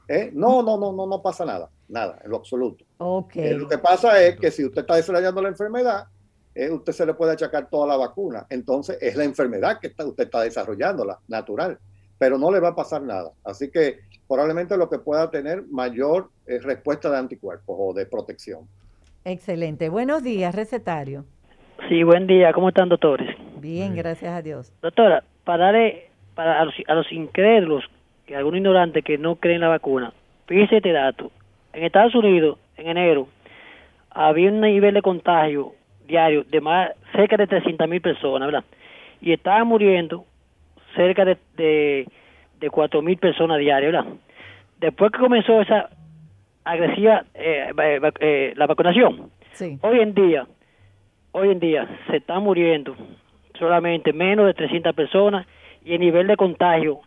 [0.08, 0.32] ¿eh?
[0.34, 2.86] No, no, no, no, no pasa nada, nada, en lo absoluto.
[2.98, 3.48] Okay.
[3.48, 6.06] Eh, lo que pasa es que si usted está desarrollando la enfermedad,
[6.72, 8.46] usted se le puede achacar toda la vacuna.
[8.50, 11.78] Entonces es la enfermedad que usted está desarrollando, la natural,
[12.18, 13.32] pero no le va a pasar nada.
[13.44, 18.68] Así que probablemente lo que pueda tener mayor respuesta de anticuerpos o de protección.
[19.24, 19.90] Excelente.
[19.90, 21.26] Buenos días, recetario.
[21.88, 22.52] Sí, buen día.
[22.52, 23.34] ¿Cómo están, doctores?
[23.62, 24.74] Bien, gracias a Dios.
[24.82, 27.86] Doctora, para darle para a los, incrédulos,
[28.26, 30.12] que algunos ignorantes que no creen la vacuna,
[30.48, 31.32] fíjese este dato.
[31.72, 33.30] En Estados Unidos, en enero,
[34.10, 35.76] había un nivel de contagio
[36.06, 38.66] diario de más cerca de 300 mil personas, ¿verdad?
[39.22, 40.26] Y estaban muriendo
[40.94, 42.06] cerca de, de,
[42.60, 44.12] de 4 mil personas diarias, ¿verdad?
[44.80, 45.90] Después que comenzó esa
[46.66, 47.72] agresiva eh,
[48.20, 49.32] eh, la vacunación,
[49.82, 50.46] hoy en día,
[51.32, 52.96] hoy en día se están muriendo
[53.58, 55.48] solamente menos de 300 personas
[55.84, 57.00] y el nivel de contagio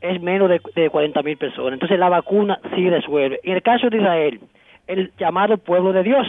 [0.00, 1.74] es menos de, de 40 mil personas.
[1.74, 3.40] Entonces la vacuna sí resuelve.
[3.42, 4.40] En el caso de Israel,
[4.86, 6.26] el llamado pueblo de Dios,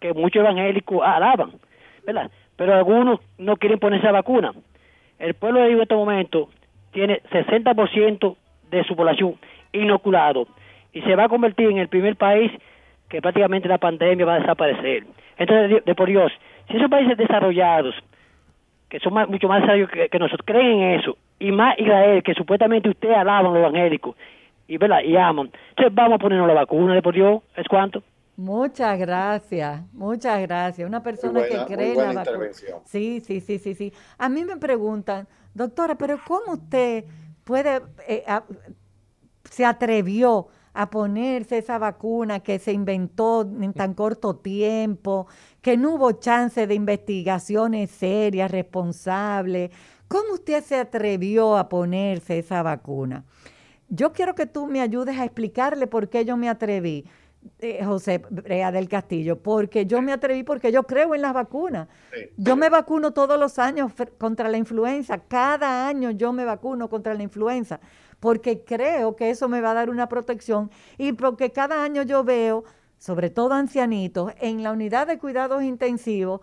[0.00, 1.52] que muchos evangélicos alaban,
[2.04, 2.30] ¿verdad?
[2.56, 4.52] Pero algunos no quieren ponerse la vacuna.
[5.18, 6.48] El pueblo de Dios en este momento
[6.92, 8.36] tiene 60%
[8.70, 9.36] de su población
[9.72, 10.46] inoculado
[10.92, 12.50] y se va a convertir en el primer país
[13.08, 15.04] que prácticamente la pandemia va a desaparecer.
[15.36, 16.32] Entonces, de, por Dios,
[16.68, 17.94] si esos países desarrollados,
[18.88, 22.88] que son mucho más sabios que, nosotros, creen en eso, y más Israel, que supuestamente
[22.88, 24.16] ustedes alaban los evangélicos,
[24.68, 25.00] y, ¿verdad?
[25.02, 28.02] y aman, entonces vamos a ponernos la vacuna, de por Dios, ¿es cuánto?
[28.36, 30.88] Muchas gracias, muchas gracias.
[30.88, 32.48] Una persona que cree en la vacuna.
[32.84, 33.92] Sí, sí, sí, sí, sí.
[34.16, 37.04] A mí me preguntan, doctora, pero ¿cómo usted
[37.44, 38.24] puede, eh,
[39.44, 45.26] se atrevió a ponerse esa vacuna que se inventó en tan corto tiempo,
[45.60, 49.70] que no hubo chance de investigaciones serias, responsables?
[50.08, 53.24] ¿Cómo usted se atrevió a ponerse esa vacuna?
[53.88, 57.04] Yo quiero que tú me ayudes a explicarle por qué yo me atreví
[57.58, 61.88] eh, José Brea del Castillo, porque yo me atreví porque yo creo en las vacunas.
[62.36, 67.14] Yo me vacuno todos los años contra la influenza, cada año yo me vacuno contra
[67.14, 67.80] la influenza,
[68.22, 72.22] porque creo que eso me va a dar una protección y porque cada año yo
[72.22, 72.62] veo,
[72.96, 76.40] sobre todo ancianitos, en la unidad de cuidados intensivos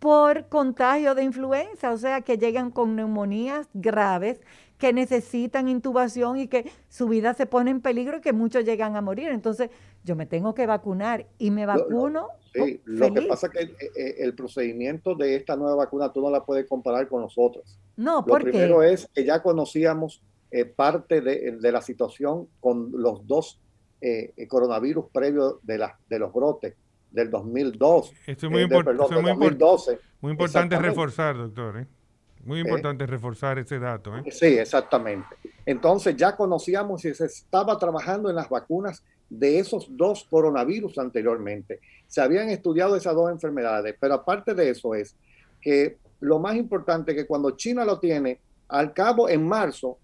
[0.00, 4.40] por contagio de influenza, o sea, que llegan con neumonías graves
[4.76, 8.96] que necesitan intubación y que su vida se pone en peligro y que muchos llegan
[8.96, 9.28] a morir.
[9.28, 9.70] Entonces,
[10.02, 12.26] yo me tengo que vacunar y me vacuno.
[12.52, 16.22] sí, lo que pasa es que eh, eh, el, procedimiento de esta nueva vacuna tú
[16.22, 17.78] no la puedes comparar con nosotros.
[17.96, 23.26] No, porque Lo primero es que ya conocíamos eh, parte de, la situación con los
[23.26, 23.60] dos
[24.48, 26.74] coronavirus previos de, la, de los brotes
[27.10, 28.12] del 2002.
[28.26, 28.66] Esto es muy,
[30.20, 31.86] muy importante reforzar, doctor.
[32.44, 32.62] Muy ¿Eh?
[32.62, 34.16] importante reforzar ese dato.
[34.16, 34.22] ¿eh?
[34.30, 35.28] Sí, exactamente.
[35.66, 41.80] Entonces ya conocíamos y se estaba trabajando en las vacunas de esos dos coronavirus anteriormente.
[42.06, 45.14] Se habían estudiado esas dos enfermedades, pero aparte de eso es
[45.60, 49.98] que lo más importante es que cuando China lo tiene, al cabo en marzo,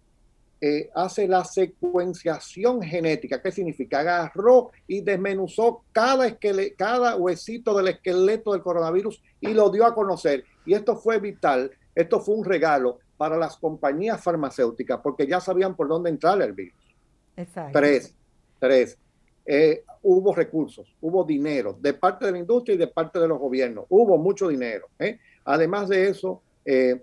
[0.60, 3.42] eh, hace la secuenciación genética.
[3.42, 4.00] ¿Qué significa?
[4.00, 6.36] Agarró y desmenuzó cada,
[6.76, 10.44] cada huesito del esqueleto del coronavirus y lo dio a conocer.
[10.64, 15.74] Y esto fue vital esto fue un regalo para las compañías farmacéuticas porque ya sabían
[15.74, 16.94] por dónde entrar el virus.
[17.34, 17.78] Exacto.
[17.78, 18.14] Tres,
[18.60, 18.98] tres.
[19.46, 23.38] Eh, hubo recursos, hubo dinero de parte de la industria y de parte de los
[23.38, 23.86] gobiernos.
[23.88, 24.88] Hubo mucho dinero.
[24.98, 25.18] ¿eh?
[25.44, 27.02] Además de eso, eh,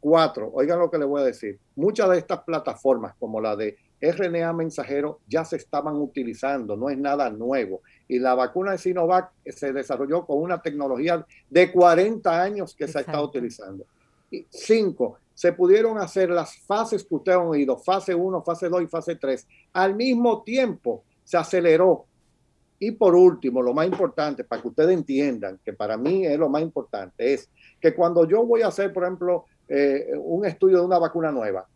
[0.00, 1.58] cuatro, oigan lo que les voy a decir.
[1.76, 6.98] Muchas de estas plataformas, como la de RNA mensajero, ya se estaban utilizando, no es
[6.98, 7.82] nada nuevo.
[8.08, 13.00] Y la vacuna de Sinovac se desarrolló con una tecnología de 40 años que se
[13.00, 13.84] está utilizando.
[14.48, 18.86] Cinco, se pudieron hacer las fases que ustedes han oído, fase 1, fase 2 y
[18.86, 19.46] fase 3.
[19.72, 22.06] Al mismo tiempo se aceleró.
[22.78, 26.48] Y por último, lo más importante, para que ustedes entiendan, que para mí es lo
[26.48, 30.84] más importante, es que cuando yo voy a hacer, por ejemplo, eh, un estudio de
[30.84, 31.66] una vacuna nueva,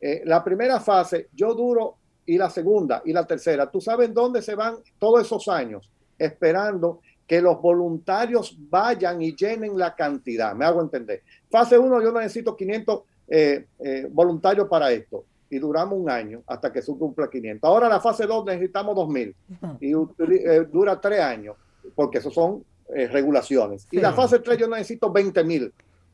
[0.00, 1.96] eh, la primera fase yo duro
[2.26, 5.88] y la segunda y la tercera, ¿tú sabes dónde se van todos esos años?
[6.18, 10.54] Esperando que los voluntarios vayan y llenen la cantidad.
[10.54, 11.22] Me hago entender.
[11.50, 15.24] Fase 1, yo necesito 500 eh, eh, voluntarios para esto.
[15.48, 17.66] Y duramos un año hasta que se cumpla 500.
[17.68, 19.34] Ahora la fase 2 necesitamos 2.000.
[19.80, 21.56] Y eh, dura tres años,
[21.94, 23.88] porque eso son regulaciones.
[23.90, 25.72] Y la fase 3 yo necesito 20.000.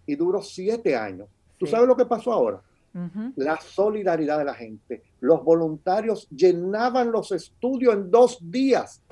[0.08, 1.28] Y duró siete años.
[1.58, 2.60] ¿Tú sabes lo que pasó ahora?
[3.36, 5.02] La solidaridad de la gente.
[5.20, 9.02] Los voluntarios llenaban los estudios en dos días.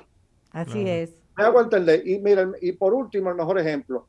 [0.51, 1.11] Así es.
[1.37, 2.05] Me hago entender.
[2.05, 4.07] Y miren, y por último, el mejor ejemplo.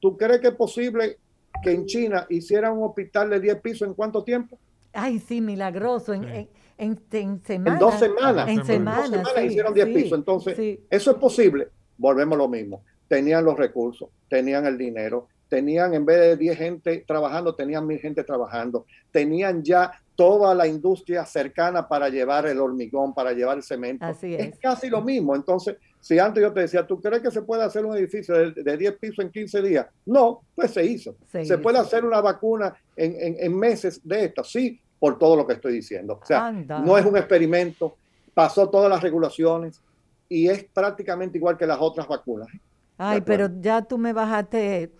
[0.00, 1.18] ¿Tú crees que es posible
[1.62, 4.58] que en China hicieran un hospital de 10 pisos en cuánto tiempo?
[4.92, 6.14] Ay, sí, milagroso.
[6.14, 7.74] En, en, en, semanas.
[7.74, 8.48] En dos semanas.
[8.48, 10.18] En semanas, dos semanas hicieron 10 pisos.
[10.18, 11.68] Entonces, eso es posible.
[11.98, 12.82] Volvemos a lo mismo.
[13.06, 17.98] Tenían los recursos, tenían el dinero, tenían en vez de 10 gente trabajando, tenían mil
[17.98, 23.62] gente trabajando, tenían ya toda la industria cercana para llevar el hormigón, para llevar el
[23.62, 24.02] cemento.
[24.02, 24.46] Así es.
[24.46, 25.36] es casi lo mismo.
[25.36, 28.76] Entonces, si antes yo te decía, ¿tú crees que se puede hacer un edificio de,
[28.78, 29.86] 10 pisos en 15 días?
[30.06, 31.16] No, pues se hizo.
[31.30, 35.74] Se, puede hacer una vacuna en, meses de esto, sí, por todo lo que estoy
[35.74, 36.18] diciendo.
[36.22, 37.94] O sea, no es un experimento,
[38.32, 39.82] pasó todas las regulaciones
[40.30, 42.48] y es prácticamente igual que las otras vacunas.
[42.96, 44.92] Ay, pero ya tú me bajaste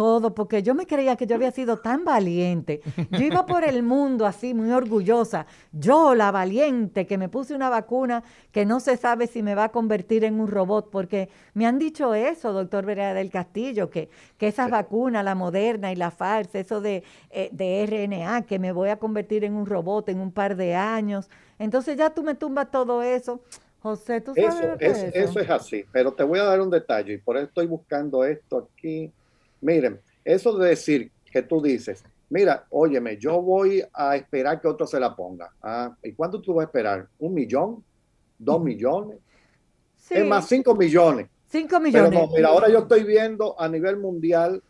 [0.00, 2.80] todo, porque yo me creía que yo había sido tan valiente.
[3.10, 5.44] Yo iba por el mundo así, muy orgullosa.
[5.72, 9.64] Yo, la valiente, que me puse una vacuna que no se sabe si me va
[9.64, 14.08] a convertir en un robot, porque me han dicho eso, doctor Berea del Castillo, que,
[14.38, 18.72] que esas vacunas, la moderna y la falsa, eso de, eh, de RNA, que me
[18.72, 21.28] voy a convertir en un robot en un par de años.
[21.58, 23.42] Entonces ya tú me tumbas todo eso.
[23.82, 25.30] José, tú sabes eso, es, eso.
[25.30, 28.24] eso es así, pero te voy a dar un detalle y por eso estoy buscando
[28.24, 29.12] esto aquí
[29.60, 34.86] Miren, eso de decir que tú dices, mira, óyeme, yo voy a esperar que otro
[34.86, 35.52] se la ponga.
[35.62, 37.06] Ah, ¿Y cuánto tú vas a esperar?
[37.18, 37.84] ¿Un millón?
[38.38, 39.18] ¿Dos millones?
[40.08, 41.28] Es más, cinco millones.
[41.46, 42.08] Cinco millones.
[42.10, 44.62] Pero mira, ahora yo estoy viendo a nivel mundial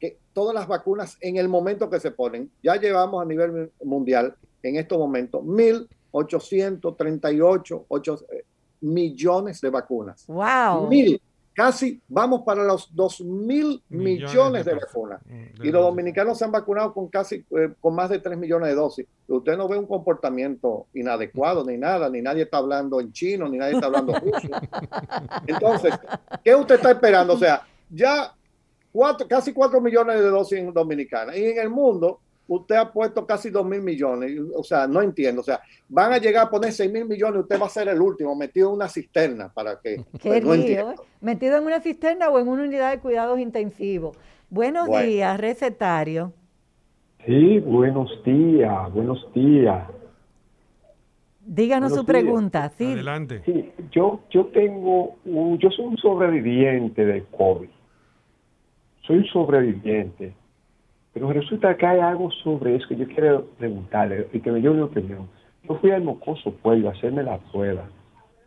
[0.00, 4.34] que todas las vacunas en el momento que se ponen, ya llevamos a nivel mundial
[4.62, 8.44] en estos momentos 1.838 8, eh,
[8.80, 10.24] millones de vacunas.
[10.26, 10.88] ¡Wow!
[10.88, 11.20] Mil
[11.54, 15.20] casi vamos para los 2 mil millones, de, vacunas.
[15.24, 18.68] Mm, y los dominicanos se han vacunado con casi, eh, con más de 3 millones
[18.68, 19.06] de dosis.
[19.28, 23.56] Usted no ve un comportamiento inadecuado ni nada, ni nadie está hablando en chino, ni
[23.56, 24.48] nadie está hablando ruso.
[25.46, 25.94] Entonces,
[26.42, 27.34] ¿qué usted está esperando?
[27.34, 28.34] O sea, ya
[28.92, 31.36] cuatro, casi 4 millones de dosis en Dominicana.
[31.36, 34.38] Y en el mundo, usted ha puesto casi 2 mil millones.
[34.54, 35.40] O sea, no entiendo.
[35.40, 37.88] O sea, van a llegar a poner 6 mil millones y usted va a ser
[37.88, 40.04] el último, metido en una cisterna para que...
[40.20, 40.84] Qué pues, ¿eh?
[41.20, 44.16] Metido en una cisterna o en una unidad de cuidados intensivos.
[44.50, 46.32] Buenos días, recetario.
[47.26, 49.88] Sí, buenos días, buenos días.
[51.46, 52.70] Díganos su pregunta.
[52.76, 52.84] Sí.
[52.84, 53.42] Adelante.
[53.44, 57.68] Sí, yo, yo tengo, un, yo soy un sobreviviente de COVID.
[59.06, 60.34] Soy un sobreviviente
[61.14, 64.74] pero resulta que hay algo sobre eso que yo quiero preguntarle y que me dio
[64.74, 65.28] mi opinión.
[65.62, 67.84] Yo fui al mocoso pueblo a hacerme la prueba.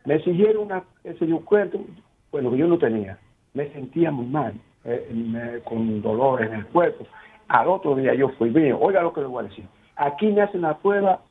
[0.03, 1.79] Me exigieron una, ese yo cuento,
[2.29, 3.17] bueno, que yo no tenía.
[3.53, 4.53] Me sentía muy mal,
[4.83, 7.07] eh, con dolor en el cuerpo.
[7.47, 8.75] Al otro día yo fui bien.
[8.77, 9.65] Oiga lo que le voy a decir.
[9.95, 11.21] Aquí me hacen la prueba,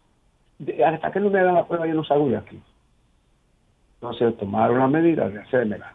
[0.86, 2.58] hasta que no me dan la prueba yo no salgo de aquí.
[4.00, 5.92] Entonces tomaron la medida de hacérmela.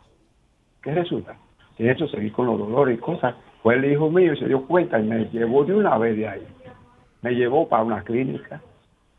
[0.83, 1.35] ¿Qué resulta?
[1.79, 4.65] Y eso seguí con los dolores y cosas fue el hijo mío y se dio
[4.65, 6.47] cuenta y me llevó de una vez de ahí.
[7.21, 8.61] Me llevó para una clínica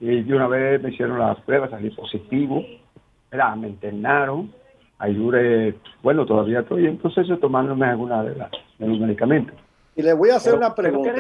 [0.00, 2.64] y de una vez me hicieron las pruebas, salí positivo,
[3.56, 4.52] me internaron,
[4.98, 9.56] ahí duré, bueno, todavía estoy en proceso tomándome alguna de, las, de los medicamentos.
[9.94, 11.12] Y le voy a hacer una pregunta.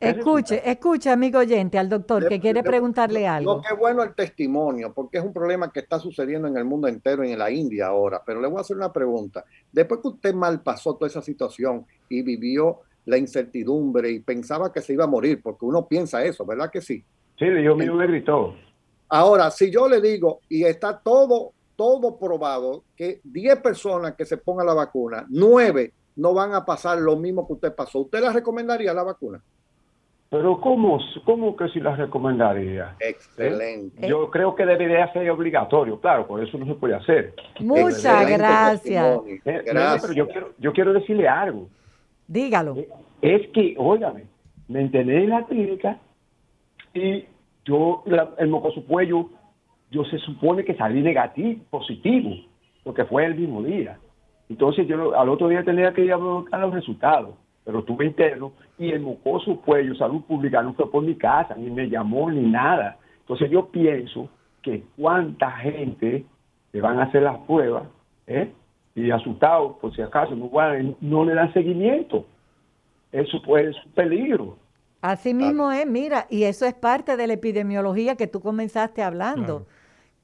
[0.00, 3.56] Escuche, escuche, amigo oyente, al doctor que quiere preguntarle algo.
[3.56, 6.88] Lo que bueno el testimonio, porque es un problema que está sucediendo en el mundo
[6.88, 8.22] entero y en la India ahora.
[8.24, 9.44] Pero le voy a hacer una pregunta.
[9.72, 14.80] Después que usted mal pasó toda esa situación y vivió la incertidumbre y pensaba que
[14.80, 17.04] se iba a morir, porque uno piensa eso, ¿verdad que sí?
[17.38, 18.54] Sí, yo mismo me gritó.
[19.08, 24.38] Ahora, si yo le digo, y está todo, todo probado, que 10 personas que se
[24.38, 28.32] pongan la vacuna, 9 no van a pasar lo mismo que usted pasó, ¿usted la
[28.32, 29.42] recomendaría la vacuna?
[30.30, 32.96] Pero ¿cómo, cómo que si la recomendaría?
[32.98, 34.08] Excelente.
[34.08, 37.34] Yo creo que debería ser obligatorio, claro, por eso no se puede hacer.
[37.60, 39.20] Muchas gracias.
[39.44, 41.68] Eh, pero yo quiero, yo quiero decirle algo.
[42.26, 42.76] Dígalo.
[42.76, 42.88] Eh,
[43.22, 44.24] es que, óigame,
[44.66, 45.98] me enteré en la clínica
[46.92, 47.26] y
[47.64, 48.02] yo,
[48.38, 49.30] el mocoso cuello,
[49.90, 52.34] yo se supone que salí negativo, positivo,
[52.82, 53.98] porque fue el mismo día.
[54.48, 57.34] Entonces yo al otro día tenía que ir a buscar los resultados
[57.64, 61.70] pero estuve interno y el mocoso cuello, salud pública, no fue por mi casa, ni
[61.70, 62.98] me llamó, ni nada.
[63.20, 64.28] Entonces yo pienso
[64.62, 66.26] que cuánta gente
[66.72, 67.84] le van a hacer las pruebas,
[68.26, 68.52] ¿eh?
[68.94, 70.50] y asustados, por si acaso, no,
[71.00, 72.26] no le dan seguimiento.
[73.10, 74.58] Eso puede ser un peligro.
[75.00, 79.66] Así mismo es, mira, y eso es parte de la epidemiología que tú comenzaste hablando.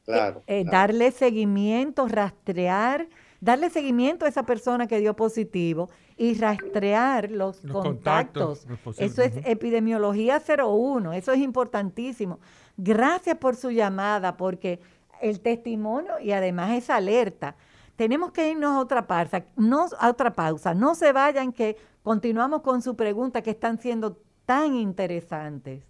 [0.05, 0.43] Claro.
[0.47, 3.07] Eh, eh, darle seguimiento, rastrear,
[3.41, 8.67] darle seguimiento a esa persona que dio positivo y rastrear los, contactos.
[8.99, 12.39] eso es epidemiología 01, eso es importantísimo.
[12.77, 14.81] Gracias por su llamada, porque
[15.21, 17.57] el testimonio y además esa alerta.
[17.97, 20.73] Tenemos que irnos a otra pausa, no, a otra pausa.
[20.75, 24.17] No se vayan que continuamos con su pregunta que están siendo
[24.47, 25.85] tan interesantes.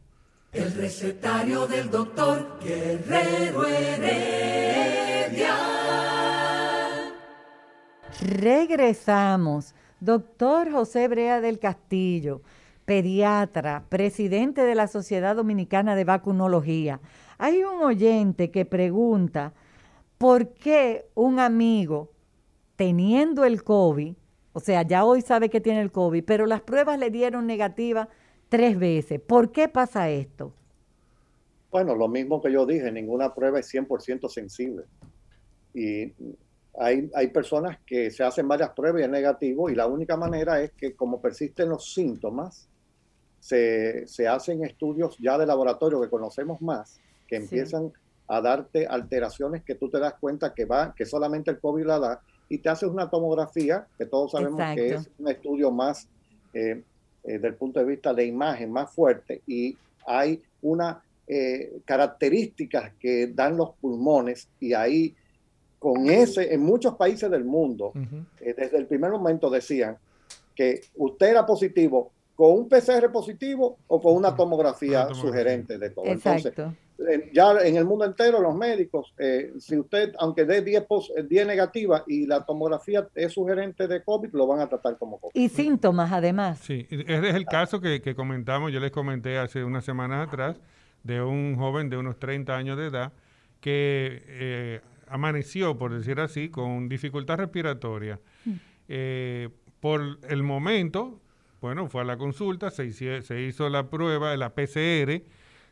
[0.52, 4.40] El recetario del doctor Guerrero Heredia.
[8.18, 9.74] Regresamos.
[10.00, 12.40] Doctor José Brea del Castillo,
[12.84, 17.00] pediatra, presidente de la Sociedad Dominicana de Vacunología.
[17.38, 19.52] Hay un oyente que pregunta,
[20.18, 22.10] ¿por qué un amigo
[22.76, 24.14] teniendo el COVID,
[24.54, 28.08] o sea, ya hoy sabe que tiene el COVID, pero las pruebas le dieron negativa
[28.48, 29.20] tres veces?
[29.20, 30.54] ¿Por qué pasa esto?
[31.70, 34.84] Bueno, lo mismo que yo dije, ninguna prueba es 100% sensible.
[35.72, 36.12] Y
[36.78, 40.60] hay, hay personas que se hacen varias pruebas y es negativo y la única manera
[40.62, 42.68] es que como persisten los síntomas,
[43.40, 47.92] se, se hacen estudios ya de laboratorio que conocemos más, que empiezan
[48.28, 51.98] a darte alteraciones que tú te das cuenta que va, que solamente el COVID la
[51.98, 56.08] da, y te haces una tomografía, que todos sabemos que es un estudio más
[56.52, 56.82] eh,
[57.24, 63.28] eh, del punto de vista de imagen más fuerte, y hay una eh, características que
[63.28, 65.14] dan los pulmones, y ahí
[65.80, 67.92] con ese, en muchos países del mundo,
[68.38, 69.98] desde el primer momento decían
[70.54, 76.06] que usted era positivo con un PCR positivo o con una tomografía, sugerente de todo.
[76.06, 76.72] Exacto
[77.32, 80.84] ya en el mundo entero los médicos, eh, si usted, aunque dé 10,
[81.28, 85.32] 10 negativas y la tomografía es sugerente de COVID, lo van a tratar como COVID.
[85.34, 86.58] Y síntomas además.
[86.58, 90.60] Sí, ese es el caso que, comentamos, yo les comenté hace unas semanas atrás,
[91.02, 93.12] de un joven de unos 30 años de edad
[93.60, 94.80] que eh,
[95.10, 98.20] amaneció, por decir así, con dificultad respiratoria.
[98.44, 98.52] Mm.
[98.88, 99.48] Eh,
[99.80, 101.20] por el momento,
[101.60, 105.22] bueno, fue a la consulta, se, se hizo la prueba, la PCR,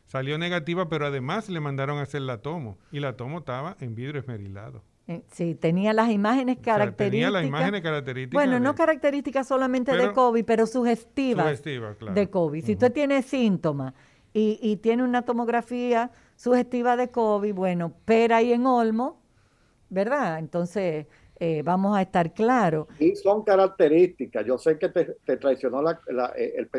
[0.09, 3.93] Salió negativa, pero además le mandaron a hacer la tomo y la tomo estaba en
[3.93, 4.81] vidrio esmerilado.
[5.05, 7.11] Eh, sí, tenía las imágenes características.
[7.11, 8.33] tenía las imágenes características.
[8.33, 12.15] Bueno, no características solamente de COVID, pero sugestivas sugestiva, claro.
[12.15, 12.65] de COVID.
[12.65, 13.93] Si usted tiene síntomas
[14.33, 19.18] y, tiene una tomografía sugestiva de COVID, bueno, pera ahí en Olmo,
[19.89, 20.39] ¿verdad?
[20.39, 21.07] Entonces,
[21.39, 22.87] eh, vamos a estar claros.
[22.99, 24.45] Y son características.
[24.45, 25.99] Yo sé que te, traicionó la,
[26.37, 26.69] eh, el,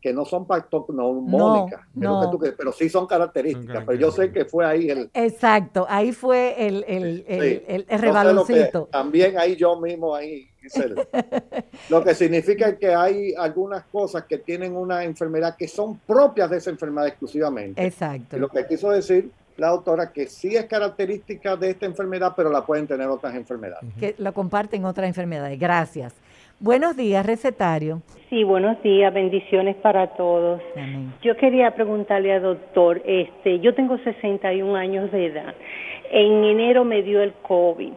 [0.00, 3.84] que no son patognomónicas, no, pero sí son características.
[3.84, 5.10] Pero yo sé que fue ahí el...
[5.12, 10.48] Exacto, ahí fue el, el, el, también ahí yo mismo, ahí,
[11.90, 16.58] lo que significa que hay algunas cosas que tienen una enfermedad que son propias de
[16.58, 17.84] esa enfermedad exclusivamente.
[17.84, 18.38] Exacto.
[18.38, 22.64] lo que quiso decir la autora que sí es característica de esta enfermedad, pero la
[22.64, 23.84] pueden tener otras enfermedades.
[23.98, 25.58] Que la comparten otras enfermedades.
[25.58, 26.14] Gracias.
[26.58, 28.00] Buenos días, recetario.
[28.30, 30.62] Sí, buenos días, bendiciones para todos.
[31.22, 35.54] Yo quería preguntarle al doctor, este, yo tengo 61 años de edad.
[36.10, 37.92] En enero me dio el COVID,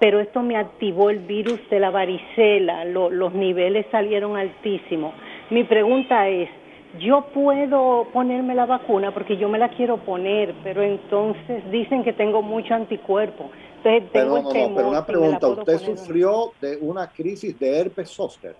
[0.00, 5.14] pero esto me activó el virus de la varicela, los niveles salieron altísimos.
[5.50, 6.50] Mi pregunta es,
[6.98, 12.12] yo puedo ponerme la vacuna porque yo me la quiero poner, pero entonces dicen que
[12.12, 13.50] tengo mucho anticuerpo.
[13.76, 18.10] Entonces tengo pero, no, no, pero una pregunta, ¿usted sufrió de una crisis de herpes
[18.10, 18.54] zóster?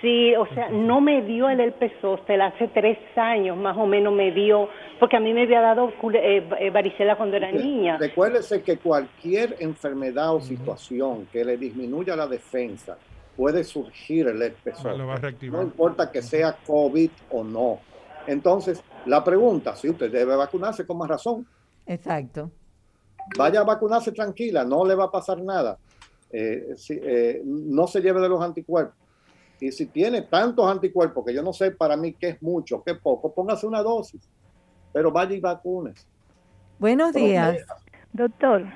[0.00, 4.12] Sí, o sea, no me dio el herpes zóster, hace tres años más o menos
[4.12, 4.68] me dio,
[4.98, 7.98] porque a mí me había dado eh, eh, varicela cuando era niña.
[7.98, 12.98] Recuérdese que cualquier enfermedad o situación que le disminuya la defensa,
[13.36, 17.80] puede surgir el herpes No importa que sea COVID o no.
[18.26, 21.46] Entonces, la pregunta, si usted debe vacunarse con más razón.
[21.86, 22.50] Exacto.
[23.36, 25.78] Vaya a vacunarse tranquila, no le va a pasar nada.
[26.30, 28.96] Eh, si, eh, no se lleve de los anticuerpos.
[29.60, 32.94] Y si tiene tantos anticuerpos, que yo no sé para mí qué es mucho, qué
[32.94, 34.28] poco, póngase una dosis.
[34.92, 36.06] Pero vaya y vacunes.
[36.78, 37.58] Buenos días.
[38.12, 38.66] Doctor,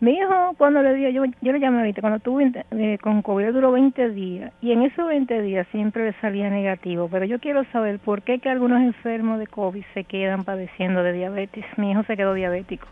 [0.00, 3.52] mi hijo, cuando le dio, yo, yo le llamé ahorita, cuando tuvo eh, con COVID
[3.52, 7.64] duró 20 días y en esos 20 días siempre le salía negativo, pero yo quiero
[7.72, 11.64] saber por qué que algunos enfermos de COVID se quedan padeciendo de diabetes.
[11.76, 12.86] Mi hijo se quedó diabético.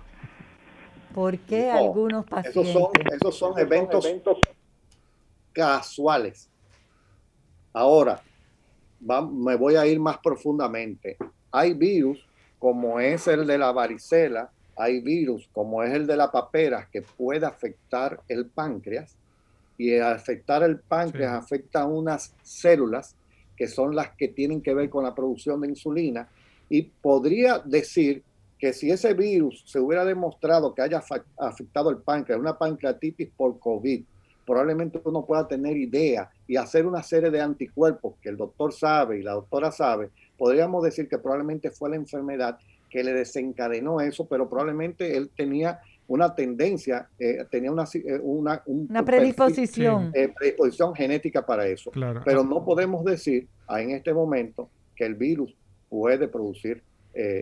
[1.15, 2.57] ¿Por qué algunos pacientes?
[2.57, 4.07] Esos son, esos son eventos,
[5.53, 6.51] casuales.
[7.73, 8.21] Ahora,
[9.01, 11.17] me voy a ir más profundamente.
[11.53, 12.19] Hay virus,
[12.59, 17.03] como es el de la varicela, hay virus como es el de la papera que
[17.03, 19.16] puede afectar el páncreas
[19.79, 23.14] y afectar el páncreas afecta a unas células
[23.57, 26.29] que son las que tienen que ver con la producción de insulina
[26.68, 28.22] y podría decir
[28.59, 31.03] que si ese virus se hubiera demostrado que haya
[31.39, 34.03] afectado el páncreas, una pancreatitis por COVID,
[34.47, 39.18] probablemente uno pueda tener idea y hacer una serie de anticuerpos que el doctor sabe
[39.18, 42.59] y la doctora sabe, podríamos decir que probablemente fue la enfermedad
[42.97, 48.63] que le desencadenó eso, pero probablemente él tenía una tendencia, eh, tenía una, eh, una,
[48.65, 50.13] una predisposición.
[50.15, 51.91] Eh, predisposición genética para eso.
[52.25, 55.55] Pero no podemos decir ah, en este momento que el virus
[55.91, 56.83] puede producir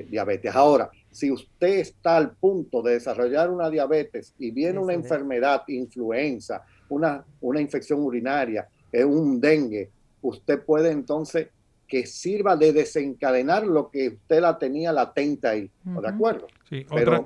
[0.09, 0.55] diabetes.
[0.55, 6.65] Ahora, si usted está al punto de desarrollar una diabetes y viene una enfermedad, influenza,
[6.89, 9.91] una, una infección urinaria, un dengue,
[10.23, 11.49] usted puede entonces
[11.87, 15.71] que sirva de desencadenar lo que usted la tenía latente ahí.
[15.85, 16.47] ¿De acuerdo?
[16.69, 17.25] Sí, otra,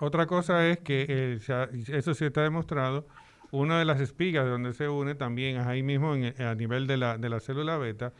[0.00, 1.38] otra cosa es que eh,
[1.92, 3.06] eso sí está demostrado.
[3.52, 6.96] Una de las espigas de donde se une también es ahí mismo a nivel de
[6.96, 8.12] la, de la célula beta.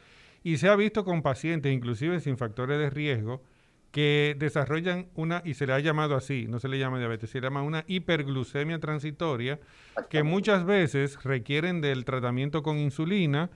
[0.43, 3.43] Y se ha visto con pacientes, inclusive sin factores de riesgo,
[3.91, 7.41] que desarrollan una, y se le ha llamado así, no se le llama diabetes, se
[7.41, 9.59] le llama una hiperglucemia transitoria,
[10.09, 13.51] que muchas veces requieren del tratamiento con insulina,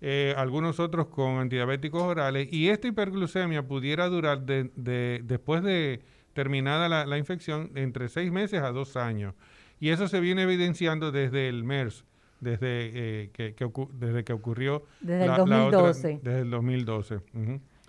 [0.00, 6.88] eh, algunos otros con antidiabéticos orales, y esta hiperglucemia pudiera durar de, después de terminada
[7.04, 9.34] la, infección entre seis meses a dos años.
[9.80, 12.04] Y eso se viene evidenciando desde el MERS,
[12.40, 12.90] desde,
[13.22, 13.54] eh, que,
[13.92, 16.20] desde que ocurrió desde el 2012.
[16.22, 17.20] desde el 2012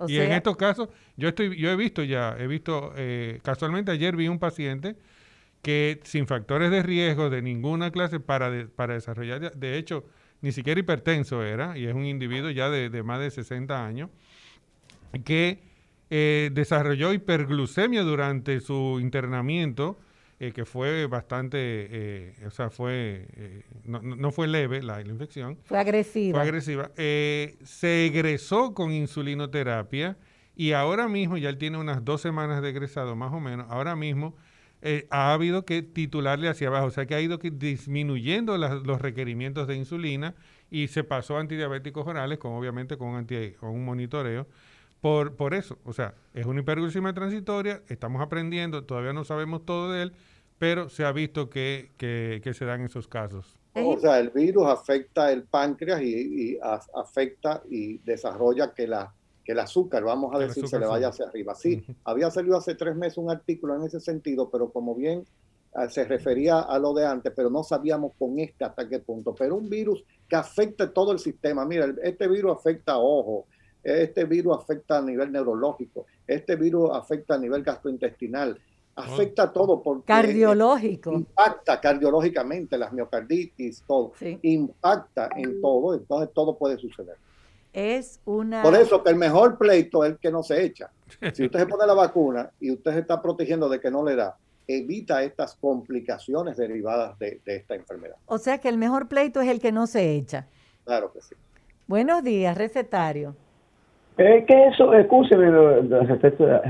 [0.08, 4.16] y en estos casos, yo estoy, yo he visto ya, he visto, eh, casualmente ayer
[4.16, 4.96] vi un paciente
[5.62, 10.06] que sin factores de riesgo de ninguna clase para, para desarrollar, de hecho,
[10.46, 14.12] ni siquiera hipertenso era, y es un individuo ya de, más de 60 años,
[15.24, 15.64] que
[16.12, 19.98] eh, desarrolló hiperglucemia durante su internamiento
[20.40, 23.26] eh, que fue bastante, eh, o sea, fue,
[23.86, 25.58] no, no, fue leve la, infección.
[25.64, 26.38] Fue agresiva.
[26.38, 26.92] Fue agresiva.
[26.96, 30.16] se egresó con insulinoterapia
[30.56, 33.96] y ahora mismo, ya él tiene unas dos semanas de egresado más o menos, ahora
[33.96, 34.36] mismo
[35.10, 39.76] ha habido que titularle hacia abajo, o sea que ha ido disminuyendo los requerimientos de
[39.76, 40.36] insulina
[40.70, 44.48] y se pasó a antidiabéticos orales, con obviamente con, anti, con un monitoreo.
[45.02, 49.92] Por, por eso, o sea, es una hiperglucemia transitoria, estamos aprendiendo, todavía no sabemos todo
[49.92, 50.14] de él,
[50.58, 53.56] pero se ha visto que, se dan esos casos.
[53.74, 56.58] O sea, el virus afecta el páncreas y,
[56.94, 59.14] afecta y desarrolla que, la,
[59.46, 61.54] que el azúcar, vamos a decir, se le vaya hacia arriba.
[61.54, 65.24] Sí, había salido hace tres meses un artículo en ese sentido, pero como bien
[65.76, 69.36] ah, se refería a lo de antes, pero no sabíamos con este hasta qué punto.
[69.36, 71.64] Pero un virus que afecta todo el sistema.
[71.64, 73.46] Mira, este virus afecta a ojo,
[73.84, 78.60] este virus afecta a nivel neurológico, este virus afecta a nivel gastrointestinal,
[78.96, 81.14] afecta a todo porque cardiológico.
[81.14, 84.14] impacta cardiológicamente las miocarditis todo.
[84.42, 87.18] Impacta en todo entonces todo puede suceder
[87.76, 90.90] es una por eso que el mejor pleito es el que no se echa
[91.34, 94.16] si usted se pone la vacuna y usted se está protegiendo de que no le
[94.16, 99.42] da evita estas complicaciones derivadas de, de esta enfermedad o sea que el mejor pleito
[99.42, 100.48] es el que no se echa
[100.86, 101.36] claro que sí
[101.86, 103.36] buenos días recetario
[104.18, 105.52] eh, ¿Qué eso, escúcheme,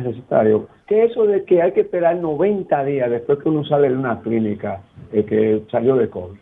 [0.01, 3.95] recetario, qué eso de que hay que esperar 90 días después que uno sale de
[3.95, 4.81] una clínica
[5.13, 6.39] eh, que salió de COVID?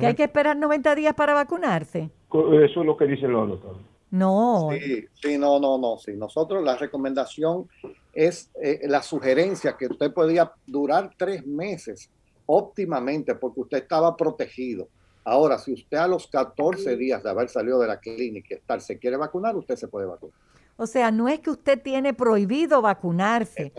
[0.00, 2.10] ¿Que hay que esperar 90 días para vacunarse?
[2.32, 3.89] Eso es lo que dicen los doctores.
[4.10, 4.70] No.
[4.72, 5.98] Sí, sí, no, no, no.
[5.98, 6.12] Sí.
[6.16, 7.68] Nosotros la recomendación
[8.12, 12.10] es eh, la sugerencia que usted podía durar tres meses
[12.46, 14.88] óptimamente porque usted estaba protegido.
[15.24, 18.80] Ahora, si usted a los 14 días de haber salido de la clínica y estar
[18.80, 20.34] se quiere vacunar, usted se puede vacunar.
[20.76, 23.72] O sea, no es que usted tiene prohibido vacunarse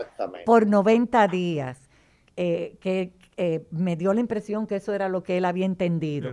[0.46, 1.78] por 90 días,
[2.36, 6.30] eh, que eh, me dio la impresión que eso era lo que él había entendido.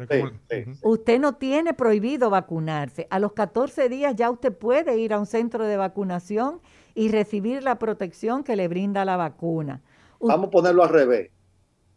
[0.82, 3.08] Usted no tiene prohibido vacunarse.
[3.10, 6.60] A los 14 días ya usted puede ir a un centro de vacunación
[6.96, 9.82] y recibir la protección que le brinda la vacuna.
[10.20, 11.32] Vamos a ponerlo al revés.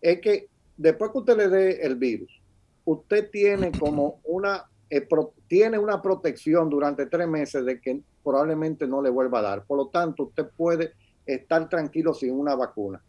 [0.00, 2.40] Es que después que usted le dé el virus,
[2.84, 5.04] usted tiene como una, eh,
[5.48, 9.64] tiene una protección durante tres meses de que probablemente no le vuelva a dar.
[9.64, 10.92] Por lo tanto, usted puede
[11.26, 13.02] estar tranquilo sin una vacuna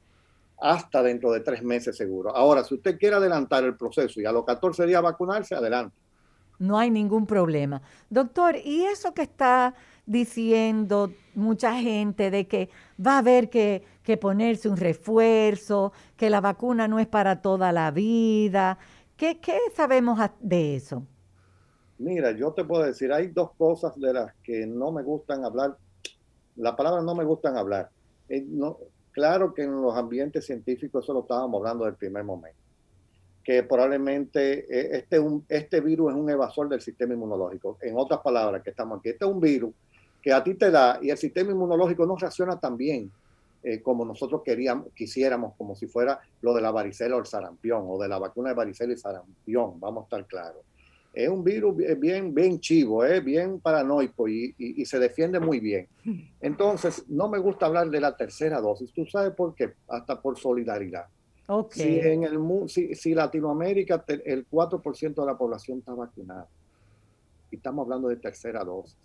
[0.63, 2.35] hasta dentro de tres meses seguro.
[2.35, 5.95] Ahora, si usted quiere adelantar el proceso y a los 14 días vacunarse, adelante.
[6.59, 7.81] No hay ningún problema.
[8.09, 9.73] Doctor, ¿y eso que está
[10.05, 12.69] diciendo mucha gente de que
[13.05, 17.71] va a haber que, que ponerse un refuerzo, que la vacuna no es para toda
[17.71, 18.77] la vida,
[19.17, 19.39] ¿Qué,
[19.73, 21.05] sabemos de eso?
[21.97, 25.77] Mira, yo te puedo decir, hay dos cosas de las que no me gustan hablar.
[26.55, 27.89] La palabra no me gustan hablar.
[28.27, 28.77] Eh, no,
[29.13, 32.59] claro que en los ambientes científicos eso lo estábamos hablando del primer momento.
[33.43, 37.77] Que probablemente eh, este, un, este virus es un evasor del sistema inmunológico.
[37.81, 39.09] En otras palabras, que estamos aquí.
[39.09, 39.73] Este es un virus
[40.21, 43.11] que a ti te da y el sistema inmunológico no reacciona tan bien
[43.65, 47.85] eh, como nosotros queríamos, quisiéramos, como si fuera lo de la varicela o el sarampión,
[47.87, 50.63] o de la vacuna de varicela y sarampión, vamos a estar claros.
[51.13, 53.21] Es un virus bien, bien chivo, ¿eh?
[53.21, 55.87] bien paranoico y, y, se defiende muy bien.
[56.41, 58.91] Entonces, no me gusta hablar de la tercera dosis.
[58.91, 59.73] ¿Tú sabes por qué?
[59.87, 61.05] Hasta por solidaridad.
[61.47, 61.83] Okay.
[61.83, 66.47] Si, en el, si, si Latinoamérica el 4% de la población está vacunada,
[67.51, 68.97] y estamos hablando de tercera dosis,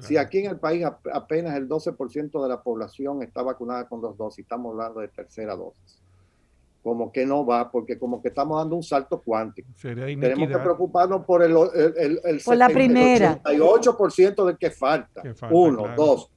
[0.00, 4.16] si aquí en el país apenas el 12% de la población está vacunada con dos
[4.16, 6.03] dosis, estamos hablando de tercera dosis.
[6.84, 9.70] Como que no va, porque como que estamos dando un salto cuántico.
[9.80, 11.56] Tenemos que preocuparnos por el,
[11.96, 13.42] el, el, por la primera.
[13.42, 15.22] 88% de que falta.
[15.50, 16.30] Uno, dos.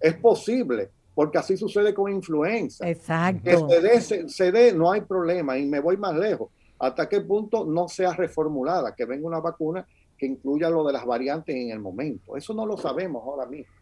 [0.00, 2.88] Es posible, porque así sucede con influenza.
[2.88, 3.68] Exacto.
[3.68, 5.58] Que se dé, no hay problema.
[5.58, 6.48] Y me voy más lejos.
[6.78, 8.94] ¿Hasta qué punto no sea reformulada?
[8.94, 9.86] Que venga una vacuna
[10.16, 12.34] que incluya lo de las variantes en el momento.
[12.34, 13.74] Eso no lo sabemos ahora mismo.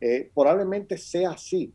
[0.00, 1.72] Eh, probablemente sea así,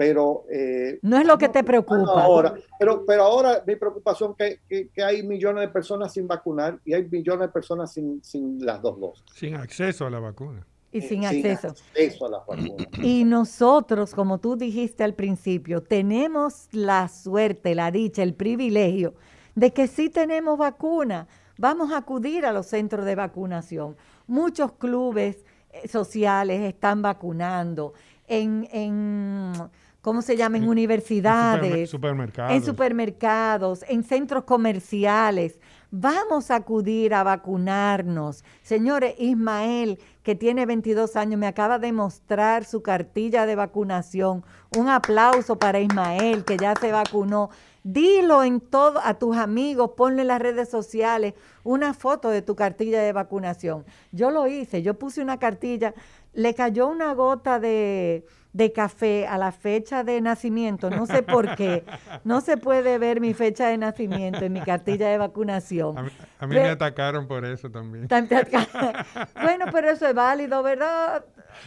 [0.00, 0.46] pero...
[0.50, 2.24] Eh, no es lo que te preocupa.
[2.24, 6.80] Ahora, pero, pero ahora mi preocupación es que, que, hay millones de personas sin vacunar
[6.86, 9.22] y hay millones de personas sin, sin las dos dosis.
[9.34, 10.66] Sin acceso a la vacuna.
[10.90, 11.68] Y sin, acceso.
[11.68, 12.24] acceso.
[12.24, 12.86] a las vacunas.
[13.02, 19.12] Y nosotros, como tú dijiste al principio, tenemos la suerte, la dicha, el privilegio
[19.54, 21.28] de que sí tenemos vacuna.
[21.58, 23.98] Vamos a acudir a los centros de vacunación.
[24.26, 27.92] Muchos clubes eh, sociales están vacunando.
[28.26, 29.52] En, en
[30.00, 30.56] ¿cómo se llama?
[30.56, 32.52] En universidades, en supermercados.
[32.52, 35.58] en supermercados, en centros comerciales.
[35.92, 38.44] Vamos a acudir a vacunarnos.
[38.62, 44.44] Señores, Ismael, que tiene 22 años, me acaba de mostrar su cartilla de vacunación.
[44.76, 47.50] Un aplauso para Ismael, que ya se vacunó.
[47.82, 52.54] Dilo en todo a tus amigos, ponle en las redes sociales una foto de tu
[52.54, 53.84] cartilla de vacunación.
[54.12, 55.94] Yo lo hice, yo puse una cartilla,
[56.34, 60.90] le cayó una gota de, de café a la fecha de nacimiento.
[60.90, 61.84] No sé por qué.
[62.24, 65.96] No se puede ver mi fecha de nacimiento en mi cartilla de vacunación.
[66.38, 68.08] A mí, me atacaron por eso también.
[69.42, 71.24] bueno, pero eso es válido, ¿verdad?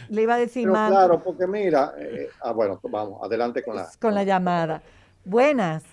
[0.08, 0.90] Le iba a decir más.
[0.90, 3.88] Claro, porque mira, eh, ah, bueno, vamos, adelante con la...
[4.00, 4.82] Con la llamada.
[5.24, 5.84] Buenas.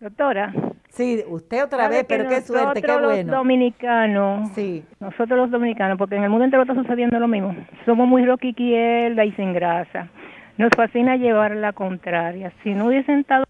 [0.00, 0.52] Doctora.
[0.90, 3.32] Sí, usted otra vez, pero qué suerte, qué bueno.
[3.32, 4.84] Los dominicanos, sí.
[5.00, 7.54] nosotros los dominicanos, porque en el mundo entero está sucediendo lo mismo.
[7.84, 10.08] Somos muy roquiquielda y sin grasa.
[10.56, 12.52] Nos fascina llevar la contraria.
[12.62, 13.44] Si no hubiesen estado,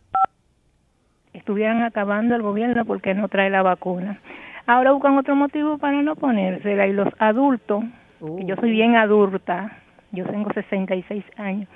[1.35, 4.21] estuvieran acabando el gobierno porque no trae la vacuna.
[4.67, 6.87] Ahora buscan otro motivo para no ponérsela.
[6.87, 7.85] Y los adultos,
[8.21, 9.77] yo soy bien adulta,
[10.13, 11.69] yo tengo 66 años,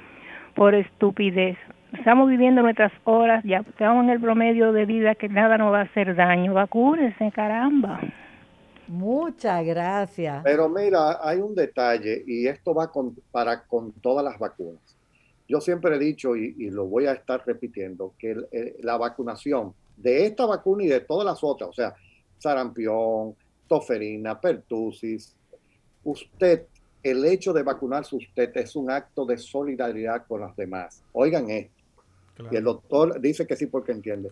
[0.55, 1.59] por estupidez.
[1.93, 5.81] Estamos viviendo nuestras horas, ya estamos en el promedio de vida que nada nos va
[5.81, 6.55] a hacer daño.
[6.55, 8.01] Vacúnense, caramba.
[8.87, 10.43] Muchas gracias.
[10.45, 14.98] Pero mira, hay un detalle y esto va con, para con todas las vacunas.
[15.49, 18.37] Yo siempre he dicho y, lo voy a estar repitiendo, que
[18.81, 21.95] la vacunación de esta vacuna y de todas las otras, o sea,
[22.39, 23.35] sarampión,
[23.67, 25.35] toferina, pertusis,
[26.05, 26.67] usted,
[27.03, 31.03] el hecho de vacunarse usted es un acto de solidaridad con los demás.
[31.13, 31.79] Oigan esto.
[32.51, 34.31] Y el doctor dice que sí porque entiende.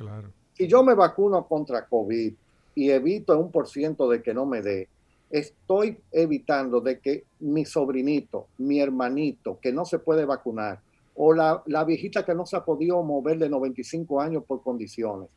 [0.53, 2.33] Si yo me vacuno contra COVID
[2.75, 4.89] y evito un por ciento de que no me dé,
[5.31, 10.81] estoy evitando de que mi sobrinito, mi hermanito, que no se puede vacunar,
[11.17, 15.29] o la, la, viejita que no se ha podido mover de 95 años por condiciones,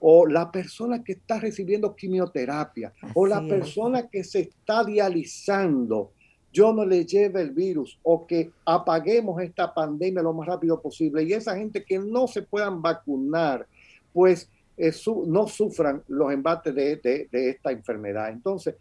[0.00, 6.12] o la persona que está recibiendo quimioterapia, o la persona que se está dializando,
[6.52, 11.22] yo no le lleve el virus, o que apaguemos esta pandemia lo más rápido posible,
[11.22, 13.66] y esa gente que no se puedan vacunar,
[14.12, 14.92] pues eh,
[15.26, 18.30] no sufran los embates de, de, de esta enfermedad.
[18.30, 18.76] Entonces,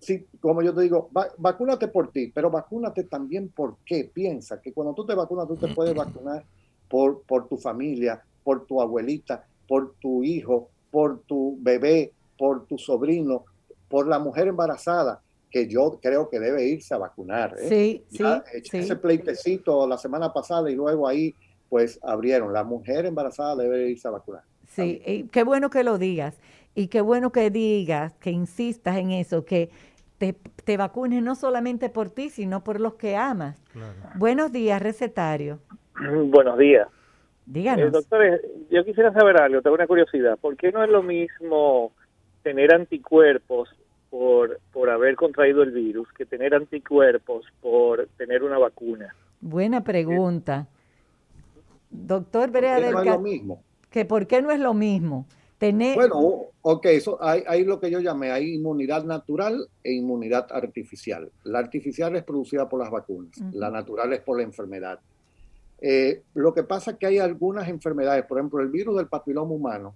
[0.00, 4.94] sí, como yo te digo, vacúnate por ti, pero vacúnate también porque piensa que cuando
[4.94, 6.44] tú te vacunas, tú te puedes vacunar
[6.88, 12.78] por, por tu familia, por tu abuelita, por tu hijo, por tu bebé, por tu
[12.78, 13.44] sobrino,
[13.88, 15.20] por la mujer embarazada,
[15.50, 17.54] que yo creo que debe irse a vacunar.
[17.58, 17.68] ¿eh?
[17.68, 21.34] Sí, sí, Ese pleitecito la semana pasada y luego ahí
[21.68, 22.52] pues abrieron.
[22.52, 24.42] La mujer embarazada debe irse a vacunar.
[24.68, 26.36] Sí, qué bueno que lo digas.
[26.74, 29.70] Y qué bueno que digas, que insistas en eso, que
[30.18, 30.34] te,
[30.64, 33.62] te vacunes no solamente por ti, sino por los que amas.
[34.16, 35.60] Buenos días, recetario.
[36.26, 36.88] Buenos días.
[37.46, 37.86] Díganos.
[37.86, 38.40] Eh, doctor,
[38.70, 40.36] yo quisiera saber algo, tengo una curiosidad.
[40.38, 41.92] ¿Por qué no es lo mismo
[42.42, 43.70] tener anticuerpos
[44.10, 49.14] por, por haber contraído el virus que tener anticuerpos por tener una vacuna?
[49.40, 50.66] Buena pregunta.
[51.90, 53.62] Doctor Berea del no es lo mismo?
[53.90, 55.26] que por qué no es lo mismo.
[55.96, 61.30] Bueno, ok, eso, hay, lo que yo llamé, hay inmunidad natural e inmunidad artificial.
[61.44, 65.00] La artificial es producida por las vacunas, la natural es por la enfermedad.
[65.80, 69.52] Eh, lo que pasa es que hay algunas enfermedades, por ejemplo, el virus del papiloma
[69.52, 69.94] humano,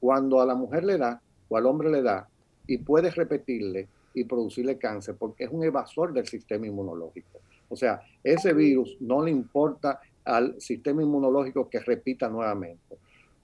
[0.00, 2.28] cuando a la mujer le da o al hombre le da,
[2.66, 7.40] y puedes repetirle y producirle cáncer, porque es un evasor del sistema inmunológico.
[7.68, 12.96] O sea, ese virus no le importa al sistema inmunológico que repita nuevamente.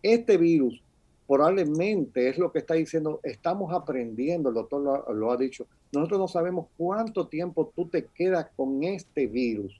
[0.02, 0.82] Este virus
[1.28, 6.26] probablemente es lo que está diciendo, estamos aprendiendo, el doctor lo, ha dicho, nosotros no
[6.26, 9.78] sabemos cuánto tiempo tú te quedas con este virus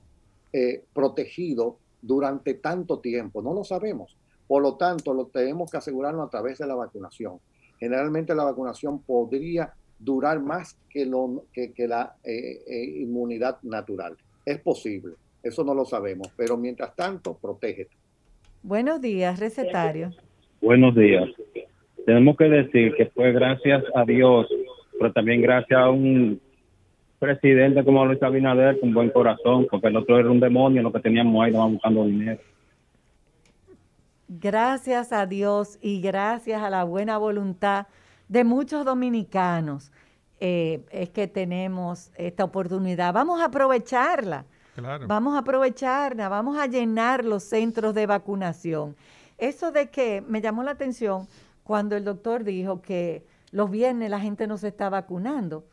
[0.53, 4.15] eh, protegido durante tanto tiempo, no lo sabemos.
[4.47, 7.39] Por lo tanto, lo tenemos que asegurarnos a través de la vacunación.
[7.81, 14.19] Generalmente la vacunación podría durar más que, lo, que, la eh, eh, inmunidad natural.
[14.45, 17.97] Es posible, eso no lo sabemos, pero mientras tanto, protégete.
[18.63, 20.11] Buenos días, recetario.
[20.61, 21.29] Buenos días.
[22.05, 24.47] Tenemos que decir que fue gracias a Dios,
[24.99, 26.41] pero también gracias a un
[27.19, 31.01] presidente como Luis Abinader con buen corazón, porque el otro era un demonio, lo que
[31.01, 32.41] teníamos ahí, estaban buscando dinero.
[34.29, 37.87] gracias a Dios y gracias a la buena voluntad
[38.29, 39.91] de muchos dominicanos,
[40.41, 43.13] eh, es que tenemos esta oportunidad.
[43.13, 44.45] Vamos a aprovecharla.
[45.07, 48.95] Vamos a aprovecharla, vamos a llenar los centros de vacunación.
[49.39, 51.29] Eso de que me llamó la atención
[51.65, 55.65] cuando el doctor dijo que los viernes la gente no se está vacunando.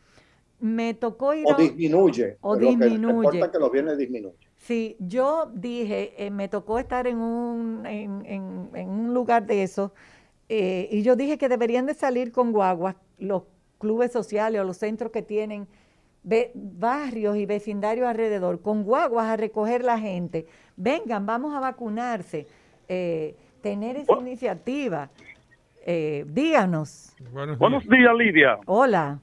[0.58, 2.38] Me tocó ir o disminuye.
[2.40, 3.40] O disminuye.
[3.42, 4.36] Que, que los viernes disminuye.
[4.56, 9.92] Sí, yo dije, eh, me tocó estar en un, en, un lugar de eso
[10.48, 13.42] eh, y yo dije que deberían de salir con guaguas los
[13.78, 15.68] clubes sociales o los centros que tienen
[16.54, 20.46] barrios y vecindarios alrededor, con guaguas a recoger la gente.
[20.76, 22.46] Vengan, vamos a vacunarse.
[22.88, 23.36] Eh,
[23.66, 25.08] tener esa iniciativa.
[25.84, 27.16] Eh, díganos.
[27.58, 28.14] Buenos días.
[28.16, 28.58] Lidia.
[28.66, 29.18] Hola.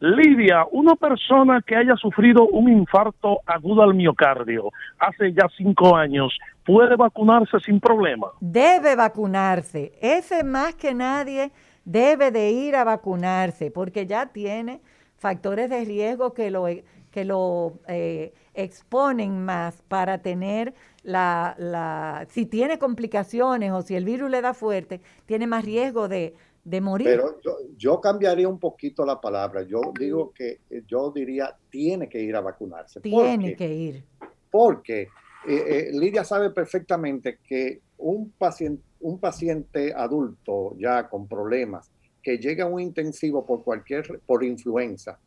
[0.00, 6.36] Lidia, una persona que haya sufrido un infarto agudo al miocardio hace ya cinco años,
[6.64, 8.28] ¿puede vacunarse sin problema?
[8.40, 9.92] Debe vacunarse.
[10.00, 11.52] Ese más que nadie
[11.84, 14.80] debe de ir a vacunarse porque ya tiene
[15.16, 16.66] factores de riesgo que lo,
[17.12, 24.04] que lo eh, exponen más para tener la, la, si tiene complicaciones o si el
[24.04, 26.34] virus le da fuerte, tiene más riesgo de,
[26.82, 27.06] morir.
[27.06, 27.40] Pero
[27.76, 29.62] yo, cambiaría un poquito la palabra.
[29.62, 33.00] Yo digo que yo diría tiene que ir a vacunarse.
[33.00, 34.04] Tiene que ir.
[34.50, 35.08] Porque eh,
[35.48, 41.90] eh, Lidia sabe perfectamente que un paciente, un paciente adulto ya con problemas
[42.22, 45.18] que llega a un intensivo por cualquier, por influenza,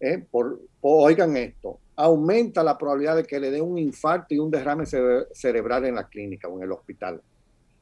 [0.00, 4.50] eh, por, oigan esto, aumenta la probabilidad de que le dé un infarto y un
[4.50, 7.20] derrame cerebral en la clínica o en el hospital.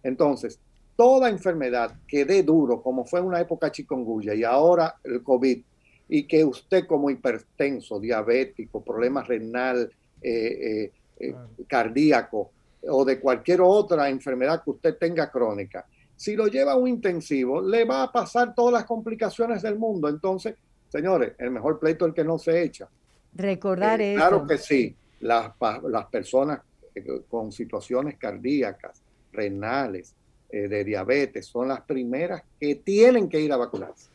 [0.03, 0.59] Entonces,
[0.97, 5.63] toda enfermedad que dé duro, como fue en una época chikungunya y ahora el COVID,
[6.09, 9.91] y que usted como hipertenso, diabético, problema renal,
[10.21, 11.35] eh, eh,
[11.67, 12.51] cardíaco
[12.89, 15.87] o de cualquier otra enfermedad que usted tenga crónica,
[16.17, 20.09] si lo lleva a un intensivo, le va a pasar todas las complicaciones del mundo.
[20.09, 20.55] Entonces,
[20.89, 22.89] señores, el mejor pleito es el que no se echa.
[23.35, 24.21] Recordar eh, eso.
[24.21, 25.53] Claro que sí, las,
[25.89, 26.61] las personas
[26.95, 29.03] eh, con situaciones cardíacas,
[29.33, 30.15] renales,
[30.51, 34.11] eh, de diabetes, son las primeras que tienen que ir a vacunarse.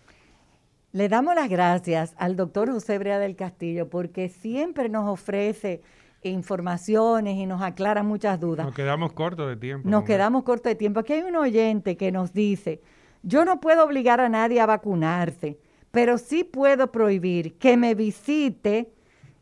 [0.92, 5.82] Le damos las gracias al doctor José Brea del Castillo porque siempre nos ofrece
[6.22, 8.66] informaciones y nos aclara muchas dudas.
[8.66, 9.90] Nos quedamos cortos de tiempo.
[9.90, 11.00] Nos quedamos cortos de tiempo.
[11.00, 12.82] Aquí hay un oyente que nos dice,
[13.24, 15.60] yo no puedo obligar a nadie a vacunarse,
[15.92, 18.92] pero sí puedo prohibir que me visite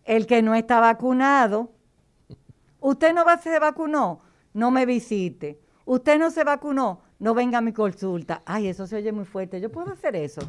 [0.05, 1.69] el que no está vacunado.
[2.79, 4.21] Usted no va, se vacunó,
[4.53, 5.59] no me visite.
[5.85, 8.43] Usted no se vacunó, no venga a mi consulta.
[8.45, 9.59] Ay, eso se oye muy fuerte.
[9.59, 10.41] Yo puedo hacer eso.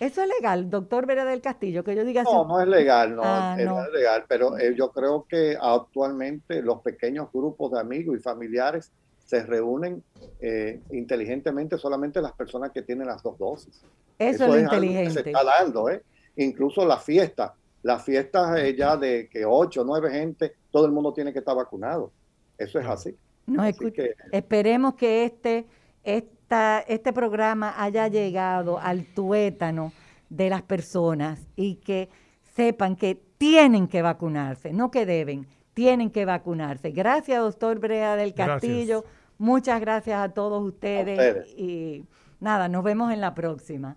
[0.00, 1.82] ¿Eso es legal, doctor Vera del Castillo?
[1.82, 3.82] Que yo diga No, no es legal, no, ah, eh, no.
[3.82, 8.92] es legal, pero eh, yo creo que actualmente los pequeños grupos de amigos y familiares
[9.26, 10.04] se reúnen
[10.40, 13.82] eh, inteligentemente solamente las personas que tienen las dos dosis.
[14.18, 15.10] Eso, es, inteligente.
[15.10, 16.02] se está dando, ¿eh?
[16.36, 21.32] Incluso la fiesta, las fiestas ya de que ocho, nueve gente, todo el mundo tiene
[21.32, 22.10] que estar vacunado.
[22.56, 23.16] Eso es así.
[23.46, 23.64] No,
[24.32, 25.66] esperemos que este,
[26.04, 26.38] este
[26.86, 29.92] este programa haya llegado al tuétano
[30.30, 32.08] de las personas y que
[32.54, 36.90] sepan que tienen que vacunarse, no que deben, tienen que vacunarse.
[36.90, 39.04] Gracias, doctor Brea del Castillo.
[39.36, 42.04] Muchas gracias a todos ustedes, y
[42.40, 43.96] nada, nos vemos en la próxima.